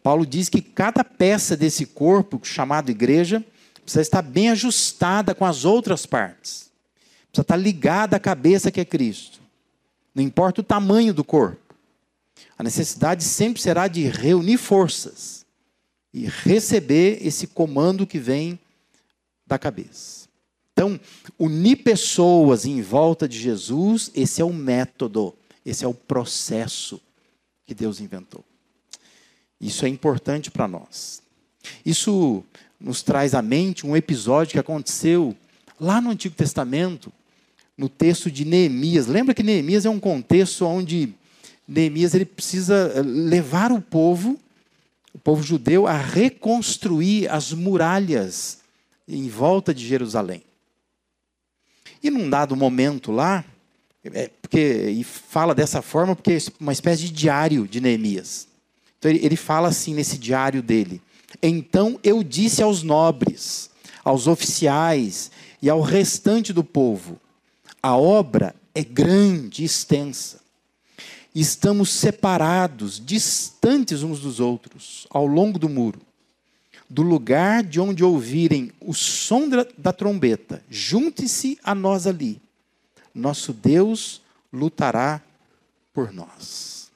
Paulo 0.01 0.25
diz 0.25 0.49
que 0.49 0.61
cada 0.61 1.03
peça 1.03 1.55
desse 1.55 1.85
corpo, 1.85 2.39
chamado 2.43 2.89
igreja, 2.89 3.43
precisa 3.81 4.01
estar 4.01 4.21
bem 4.21 4.49
ajustada 4.49 5.33
com 5.35 5.45
as 5.45 5.65
outras 5.65 6.05
partes. 6.05 6.71
Precisa 7.29 7.41
estar 7.41 7.57
ligada 7.57 8.17
à 8.17 8.19
cabeça 8.19 8.71
que 8.71 8.81
é 8.81 8.85
Cristo. 8.85 9.41
Não 10.13 10.23
importa 10.23 10.61
o 10.61 10.63
tamanho 10.63 11.13
do 11.13 11.23
corpo. 11.23 11.62
A 12.63 12.71
necessidade 12.71 13.25
sempre 13.25 13.61
será 13.61 13.89
de 13.89 14.07
reunir 14.07 14.55
forças 14.55 15.45
e 16.13 16.27
receber 16.27 17.19
esse 17.21 17.45
comando 17.45 18.07
que 18.07 18.17
vem 18.17 18.57
da 19.45 19.59
cabeça. 19.59 20.29
Então, 20.71 20.97
unir 21.37 21.83
pessoas 21.83 22.63
em 22.63 22.81
volta 22.81 23.27
de 23.27 23.37
Jesus, 23.37 24.11
esse 24.15 24.41
é 24.41 24.45
o 24.45 24.53
método, 24.53 25.35
esse 25.65 25.83
é 25.83 25.87
o 25.89 25.93
processo 25.93 27.01
que 27.65 27.75
Deus 27.75 27.99
inventou. 27.99 28.45
Isso 29.59 29.85
é 29.85 29.89
importante 29.89 30.49
para 30.49 30.65
nós. 30.65 31.21
Isso 31.85 32.45
nos 32.79 33.03
traz 33.03 33.33
à 33.33 33.41
mente 33.41 33.85
um 33.85 33.93
episódio 33.93 34.53
que 34.53 34.59
aconteceu 34.59 35.35
lá 35.77 35.99
no 35.99 36.11
Antigo 36.11 36.33
Testamento, 36.33 37.11
no 37.77 37.89
texto 37.89 38.31
de 38.31 38.45
Neemias. 38.45 39.07
Lembra 39.07 39.33
que 39.33 39.43
Neemias 39.43 39.85
é 39.85 39.89
um 39.89 39.99
contexto 39.99 40.65
onde 40.65 41.13
Neemias 41.67 42.13
ele 42.13 42.25
precisa 42.25 42.91
eh, 42.95 43.01
levar 43.01 43.71
o 43.71 43.81
povo, 43.81 44.37
o 45.13 45.19
povo 45.19 45.41
judeu, 45.41 45.87
a 45.87 45.97
reconstruir 45.97 47.29
as 47.29 47.53
muralhas 47.53 48.59
em 49.07 49.29
volta 49.29 49.73
de 49.73 49.85
Jerusalém. 49.85 50.43
E 52.01 52.09
num 52.09 52.29
dado 52.29 52.55
momento 52.55 53.11
lá, 53.11 53.45
é, 54.03 54.29
porque, 54.41 54.89
e 54.89 55.03
fala 55.03 55.55
dessa 55.55 55.81
forma 55.81 56.15
porque 56.15 56.33
é 56.33 56.39
uma 56.59 56.73
espécie 56.73 57.03
de 57.03 57.11
diário 57.11 57.65
de 57.65 57.79
Neemias. 57.79 58.47
Então 58.99 59.09
ele, 59.09 59.25
ele 59.25 59.37
fala 59.37 59.69
assim 59.69 59.93
nesse 59.93 60.17
diário 60.17 60.61
dele: 60.61 61.01
Então 61.41 61.97
eu 62.03 62.21
disse 62.21 62.61
aos 62.61 62.83
nobres, 62.83 63.69
aos 64.03 64.27
oficiais 64.27 65.31
e 65.61 65.69
ao 65.69 65.79
restante 65.79 66.51
do 66.51 66.63
povo: 66.63 67.17
a 67.81 67.95
obra 67.95 68.53
é 68.75 68.83
grande 68.83 69.61
e 69.61 69.65
extensa 69.65 70.42
estamos 71.33 71.89
separados, 71.89 73.03
distantes 73.03 74.03
uns 74.03 74.19
dos 74.19 74.39
outros, 74.39 75.07
ao 75.09 75.25
longo 75.25 75.57
do 75.57 75.67
muro. 75.67 76.01
Do 76.89 77.01
lugar 77.01 77.63
de 77.63 77.79
onde 77.79 78.03
ouvirem 78.03 78.71
o 78.79 78.93
som 78.93 79.49
da 79.77 79.91
trombeta, 79.91 80.63
junte-se 80.69 81.57
a 81.63 81.73
nós 81.73 82.05
ali. 82.05 82.39
Nosso 83.13 83.51
Deus 83.51 84.21
lutará 84.51 85.21
por 85.93 86.11
nós. 86.11 86.91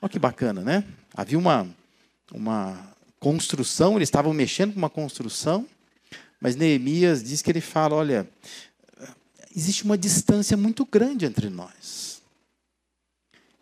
Olha 0.00 0.08
que 0.10 0.18
bacana, 0.18 0.62
né? 0.62 0.84
Havia 1.14 1.38
uma, 1.38 1.68
uma 2.32 2.94
construção, 3.18 3.96
eles 3.96 4.08
estavam 4.08 4.32
mexendo 4.32 4.72
com 4.72 4.78
uma 4.78 4.90
construção, 4.90 5.66
mas 6.40 6.56
Neemias 6.56 7.22
diz 7.22 7.40
que 7.40 7.50
ele 7.50 7.60
fala: 7.60 7.94
olha, 7.94 8.28
existe 9.56 9.84
uma 9.84 9.96
distância 9.96 10.56
muito 10.56 10.84
grande 10.84 11.24
entre 11.24 11.48
nós. 11.48 12.13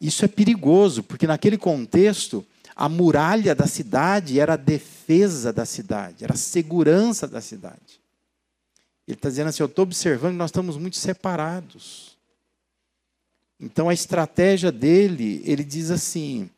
Isso 0.03 0.25
é 0.25 0.29
perigoso, 0.29 1.01
porque 1.05 1.29
naquele 1.29 1.57
contexto, 1.57 2.45
a 2.75 2.89
muralha 2.89 3.55
da 3.55 3.69
cidade 3.69 4.41
era 4.41 4.55
a 4.55 4.57
defesa 4.57 5.53
da 5.53 5.65
cidade, 5.65 6.25
era 6.25 6.33
a 6.33 6.37
segurança 6.37 7.29
da 7.29 7.41
cidade. 7.41 8.01
Ele 9.07 9.15
está 9.17 9.29
dizendo 9.29 9.47
assim: 9.47 9.63
eu 9.63 9.69
estou 9.69 9.85
observando 9.85 10.33
que 10.33 10.39
nós 10.39 10.51
estamos 10.51 10.77
muito 10.77 10.97
separados. 10.97 12.19
Então 13.61 13.89
a 13.89 13.95
estratégia 13.95 14.73
dele, 14.73 15.41
ele 15.45 15.63
diz 15.63 15.89
assim: 15.89 16.51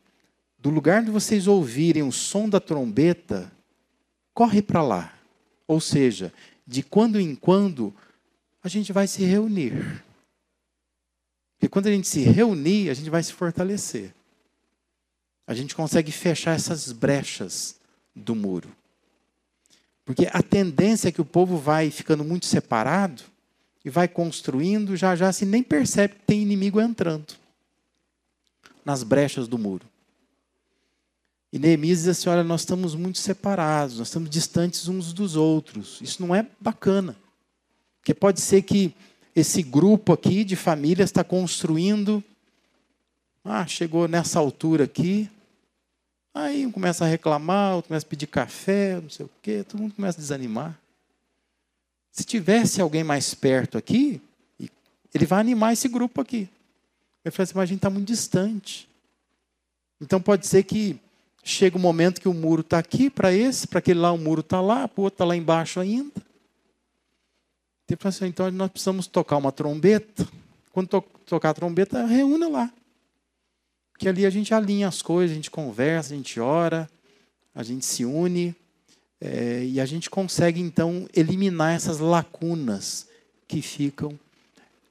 do 0.57 0.71
lugar 0.71 1.03
de 1.03 1.11
vocês 1.11 1.45
ouvirem 1.45 2.01
o 2.01 2.11
som 2.11 2.49
da 2.49 2.59
trombeta, 2.59 3.51
corre 4.33 4.59
para 4.59 4.81
lá. 4.81 5.13
Ou 5.67 5.79
seja, 5.79 6.33
de 6.65 6.81
quando 6.81 7.19
em 7.19 7.35
quando 7.35 7.93
a 8.63 8.67
gente 8.67 8.91
vai 8.91 9.05
se 9.05 9.23
reunir. 9.23 10.03
Porque 11.57 11.69
quando 11.69 11.87
a 11.87 11.91
gente 11.91 12.07
se 12.07 12.21
reunir, 12.21 12.89
a 12.89 12.93
gente 12.93 13.09
vai 13.09 13.23
se 13.23 13.33
fortalecer. 13.33 14.13
A 15.47 15.53
gente 15.53 15.75
consegue 15.75 16.11
fechar 16.11 16.55
essas 16.55 16.91
brechas 16.91 17.75
do 18.15 18.35
muro. 18.35 18.69
Porque 20.03 20.27
a 20.31 20.41
tendência 20.41 21.09
é 21.09 21.11
que 21.11 21.21
o 21.21 21.25
povo 21.25 21.57
vai 21.57 21.89
ficando 21.89 22.23
muito 22.23 22.45
separado 22.45 23.23
e 23.83 23.89
vai 23.89 24.07
construindo, 24.07 24.95
já 24.95 25.15
já 25.15 25.31
se 25.31 25.45
nem 25.45 25.63
percebe 25.63 26.15
que 26.15 26.25
tem 26.25 26.41
inimigo 26.41 26.79
entrando 26.79 27.33
nas 28.83 29.03
brechas 29.03 29.47
do 29.47 29.57
muro. 29.57 29.85
E 31.51 31.57
Neemias 31.57 31.99
diz 31.99 32.07
assim: 32.09 32.29
olha, 32.29 32.43
nós 32.43 32.61
estamos 32.61 32.95
muito 32.95 33.17
separados, 33.17 33.97
nós 33.97 34.07
estamos 34.07 34.29
distantes 34.29 34.87
uns 34.87 35.13
dos 35.13 35.35
outros. 35.35 35.99
Isso 36.01 36.21
não 36.21 36.35
é 36.35 36.45
bacana. 36.59 37.15
Porque 37.99 38.13
pode 38.13 38.41
ser 38.41 38.61
que 38.61 38.93
esse 39.35 39.61
grupo 39.61 40.13
aqui 40.13 40.43
de 40.43 40.55
famílias 40.55 41.09
está 41.09 41.23
construindo. 41.23 42.23
Ah, 43.43 43.67
chegou 43.67 44.07
nessa 44.07 44.39
altura 44.39 44.85
aqui. 44.85 45.29
Aí 46.33 46.65
um 46.65 46.71
começa 46.71 47.05
a 47.05 47.07
reclamar, 47.07 47.75
outro 47.75 47.89
começa 47.89 48.05
a 48.05 48.09
pedir 48.09 48.27
café, 48.27 48.99
não 49.01 49.09
sei 49.09 49.25
o 49.25 49.29
quê, 49.41 49.63
todo 49.67 49.81
mundo 49.81 49.93
começa 49.93 50.17
a 50.17 50.21
desanimar. 50.21 50.77
Se 52.11 52.23
tivesse 52.23 52.81
alguém 52.81 53.03
mais 53.03 53.33
perto 53.33 53.77
aqui, 53.77 54.21
ele 55.13 55.25
vai 55.25 55.39
animar 55.39 55.73
esse 55.73 55.87
grupo 55.87 56.21
aqui. 56.21 56.49
Ele 57.23 57.31
fala 57.31 57.43
assim, 57.43 57.53
mas 57.55 57.63
a 57.63 57.65
gente 57.65 57.77
está 57.77 57.89
muito 57.89 58.07
distante. 58.07 58.87
Então 60.01 60.21
pode 60.21 60.45
ser 60.47 60.63
que 60.63 60.99
chega 61.43 61.77
um 61.77 61.81
momento 61.81 62.19
que 62.19 62.27
o 62.27 62.33
muro 62.33 62.61
está 62.61 62.79
aqui 62.79 63.09
para 63.09 63.33
esse, 63.33 63.67
para 63.67 63.79
aquele 63.79 63.99
lá 63.99 64.11
o 64.11 64.17
muro 64.17 64.41
está 64.41 64.59
lá, 64.59 64.87
para 64.87 65.01
o 65.01 65.03
outro 65.03 65.15
está 65.15 65.25
lá 65.25 65.35
embaixo 65.35 65.79
ainda. 65.79 66.21
Tipo 67.87 68.07
assim, 68.07 68.25
então 68.25 68.49
nós 68.51 68.69
precisamos 68.69 69.07
tocar 69.07 69.37
uma 69.37 69.51
trombeta. 69.51 70.27
Quando 70.71 70.87
to 70.87 71.01
tocar 71.25 71.51
a 71.51 71.53
trombeta, 71.53 72.05
reúna 72.05 72.47
lá. 72.47 72.73
Porque 73.91 74.09
ali 74.09 74.25
a 74.25 74.29
gente 74.29 74.53
alinha 74.53 74.87
as 74.87 75.01
coisas, 75.01 75.31
a 75.31 75.35
gente 75.35 75.49
conversa, 75.49 76.13
a 76.13 76.17
gente 76.17 76.39
ora, 76.39 76.89
a 77.53 77.63
gente 77.63 77.85
se 77.85 78.03
une. 78.03 78.55
É, 79.21 79.63
e 79.63 79.79
a 79.79 79.85
gente 79.85 80.09
consegue, 80.09 80.59
então, 80.59 81.07
eliminar 81.15 81.73
essas 81.73 81.99
lacunas 81.99 83.07
que 83.47 83.61
ficam 83.61 84.19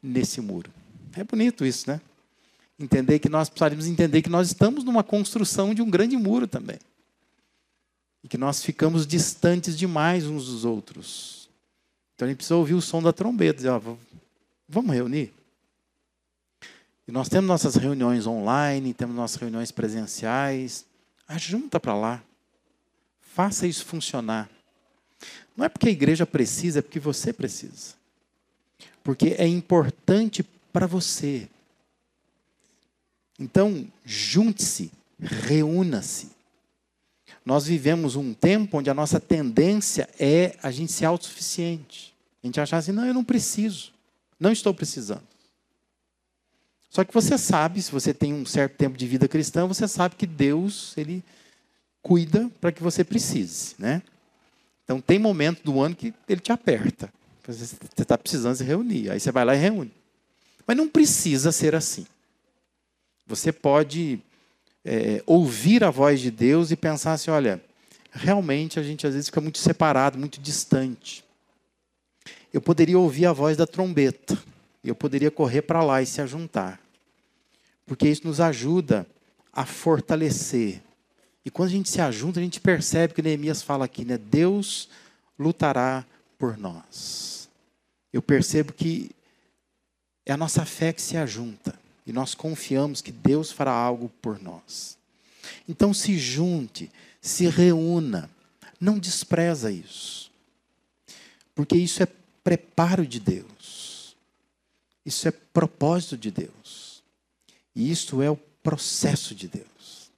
nesse 0.03 0.41
muro. 0.41 0.71
É 1.17 1.23
bonito 1.23 1.65
isso, 1.65 1.89
né? 1.91 2.01
Entender 2.79 3.19
que 3.19 3.29
nós 3.29 3.49
precisaríamos 3.49 3.87
entender 3.87 4.23
que 4.23 4.31
nós 4.31 4.49
estamos 4.49 4.83
numa 4.83 5.05
construção 5.05 5.75
de 5.75 5.83
um 5.83 5.91
grande 5.91 6.17
muro 6.17 6.47
também. 6.47 6.79
E 8.23 8.29
que 8.29 8.39
nós 8.39 8.65
ficamos 8.65 9.07
distantes 9.07 9.77
demais 9.77 10.27
uns 10.27 10.47
dos 10.47 10.65
outros. 10.65 11.44
Então 12.15 12.27
a 12.27 12.29
gente 12.29 12.39
precisa 12.39 12.57
ouvir 12.57 12.75
o 12.75 12.81
som 12.81 13.03
da 13.03 13.13
trombeta, 13.13 13.57
dizer, 13.57 13.71
ó, 13.71 13.81
vamos 14.69 14.95
reunir. 14.95 15.33
E 17.07 17.13
nós 17.13 17.29
temos 17.29 17.47
nossas 17.47 17.75
reuniões 17.75 18.27
online, 18.27 18.95
temos 18.95 19.15
nossas 19.15 19.37
reuniões 19.37 19.71
presenciais. 19.71 20.87
Ajunta 21.29 21.79
para 21.79 21.95
lá. 21.95 22.23
Faça 23.21 23.67
isso 23.67 23.85
funcionar. 23.85 24.49
Não 25.57 25.65
é 25.65 25.69
porque 25.69 25.89
a 25.89 25.93
igreja 25.93 26.25
precisa, 26.25 26.79
é 26.79 26.83
porque 26.83 27.01
você 27.01 27.33
precisa. 27.33 27.95
Porque 29.03 29.35
é 29.39 29.47
importante 29.47 30.43
para 30.73 30.87
você. 30.87 31.49
Então, 33.39 33.87
junte-se, 34.05 34.91
reúna-se. 35.21 36.34
Nós 37.45 37.67
vivemos 37.67 38.17
um 38.17 38.33
tempo 38.33 38.79
onde 38.79 38.89
a 38.89 38.95
nossa 38.95 39.21
tendência 39.21 40.09
é 40.19 40.57
a 40.63 40.71
gente 40.71 40.93
ser 40.93 41.05
autossuficiente. 41.05 42.15
A 42.43 42.47
gente 42.47 42.61
achar 42.61 42.79
assim, 42.79 42.93
não, 42.93 43.05
eu 43.05 43.13
não 43.13 43.25
preciso. 43.25 43.93
Não 44.41 44.51
estou 44.51 44.73
precisando. 44.73 45.23
Só 46.89 47.05
que 47.05 47.13
você 47.13 47.37
sabe, 47.37 47.83
se 47.83 47.91
você 47.91 48.15
tem 48.15 48.33
um 48.33 48.47
certo 48.47 48.77
tempo 48.77 48.97
de 48.97 49.07
vida 49.07 49.29
cristã, 49.29 49.67
você 49.67 49.87
sabe 49.87 50.15
que 50.15 50.27
Deus, 50.27 50.97
Ele 50.97 51.23
cuida 52.01 52.51
para 52.61 52.73
que 52.73 52.83
você 52.83 53.03
precise. 53.03 53.75
Né? 53.79 54.01
Então, 54.85 55.01
tem 55.01 55.19
momento 55.19 55.63
do 55.65 55.81
ano 55.81 55.97
que 55.97 56.15
Ele 56.29 56.41
te 56.41 56.53
aperta. 56.53 57.13
Você 57.47 57.77
está 57.99 58.17
precisando 58.17 58.57
se 58.57 58.65
reunir. 58.65 59.11
Aí 59.11 59.21
você 59.21 59.31
vai 59.31 59.45
lá 59.45 59.55
e 59.55 59.59
reúne. 59.59 59.93
Mas 60.67 60.77
não 60.77 60.89
precisa 60.89 61.53
ser 61.53 61.75
assim. 61.75 62.07
Você 63.27 63.53
pode 63.53 64.21
é, 64.85 65.23
ouvir 65.27 65.83
a 65.83 65.91
voz 65.91 66.21
de 66.21 66.31
Deus 66.31 66.71
e 66.71 66.77
pensar 66.77 67.15
assim: 67.15 67.31
olha, 67.31 67.63
realmente 68.13 68.79
a 68.79 68.83
gente 68.83 69.07
às 69.07 69.15
vezes 69.15 69.29
fica 69.29 69.41
muito 69.41 69.59
separado, 69.59 70.19
muito 70.19 70.41
distante. 70.41 71.25
Eu 72.53 72.61
poderia 72.61 72.99
ouvir 72.99 73.27
a 73.27 73.33
voz 73.33 73.57
da 73.57 73.67
trombeta, 73.67 74.39
eu 74.83 74.95
poderia 74.95 75.31
correr 75.31 75.63
para 75.63 75.83
lá 75.83 76.03
e 76.03 76.07
se 76.07 76.21
ajuntar, 76.21 76.79
porque 77.87 78.09
isso 78.09 78.27
nos 78.27 78.41
ajuda 78.41 79.07
a 79.53 79.65
fortalecer. 79.65 80.81
E 81.45 81.51
quando 81.51 81.69
a 81.69 81.73
gente 81.73 81.91
se 81.91 82.01
ajunta, 82.01 82.41
a 82.41 82.43
gente 82.43 82.61
percebe 82.61 83.15
que 83.15 83.23
Neemias 83.23 83.63
fala 83.63 83.85
aqui, 83.85 84.05
né? 84.05 84.17
Deus 84.17 84.89
lutará 85.39 86.05
por 86.39 86.57
nós. 86.57 87.49
Eu 88.13 88.23
percebo 88.23 88.73
que 88.73 89.11
é 90.25 90.33
a 90.33 90.37
nossa 90.37 90.65
fé 90.65 90.93
que 90.93 91.03
se 91.03 91.17
ajunta 91.17 91.84
e 92.07 92.13
nós 92.13 92.35
confiamos 92.35 93.01
que 93.01 93.13
Deus 93.13 93.51
fará 93.51 93.73
algo 93.73 94.11
por 94.21 94.41
nós. 94.41 94.99
Então 95.69 95.95
se 95.95 96.19
junte, 96.19 96.91
se 97.21 97.47
reúna, 97.49 98.31
não 98.81 98.99
despreza 98.99 99.71
isso. 99.71 100.31
Porque 101.55 101.77
isso 101.77 102.03
é 102.03 102.09
preparo 102.43 103.07
de 103.07 103.21
Deus. 103.21 104.17
Isso 105.05 105.29
é 105.29 105.31
propósito 105.31 106.17
de 106.17 106.31
Deus. 106.31 107.03
E 107.75 107.91
isso 107.91 108.21
é 108.21 108.31
o 108.31 108.37
processo 108.37 109.35
de 109.35 109.49
Deus. 109.49 110.11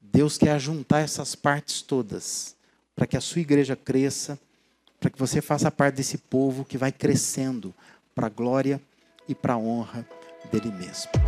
Deus 0.00 0.36
quer 0.36 0.58
juntar 0.60 1.00
essas 1.00 1.34
partes 1.34 1.82
todas 1.82 2.54
para 2.94 3.06
que 3.06 3.16
a 3.16 3.20
sua 3.20 3.40
igreja 3.40 3.74
cresça, 3.74 4.38
para 5.00 5.10
que 5.10 5.18
você 5.18 5.40
faça 5.40 5.70
parte 5.70 5.96
desse 5.96 6.18
povo 6.18 6.64
que 6.64 6.78
vai 6.78 6.92
crescendo 6.92 7.74
para 8.14 8.26
a 8.26 8.30
glória 8.30 8.80
e 9.28 9.34
para 9.34 9.54
a 9.54 9.58
honra 9.58 10.06
dele 10.52 10.70
mesmo. 10.70 11.23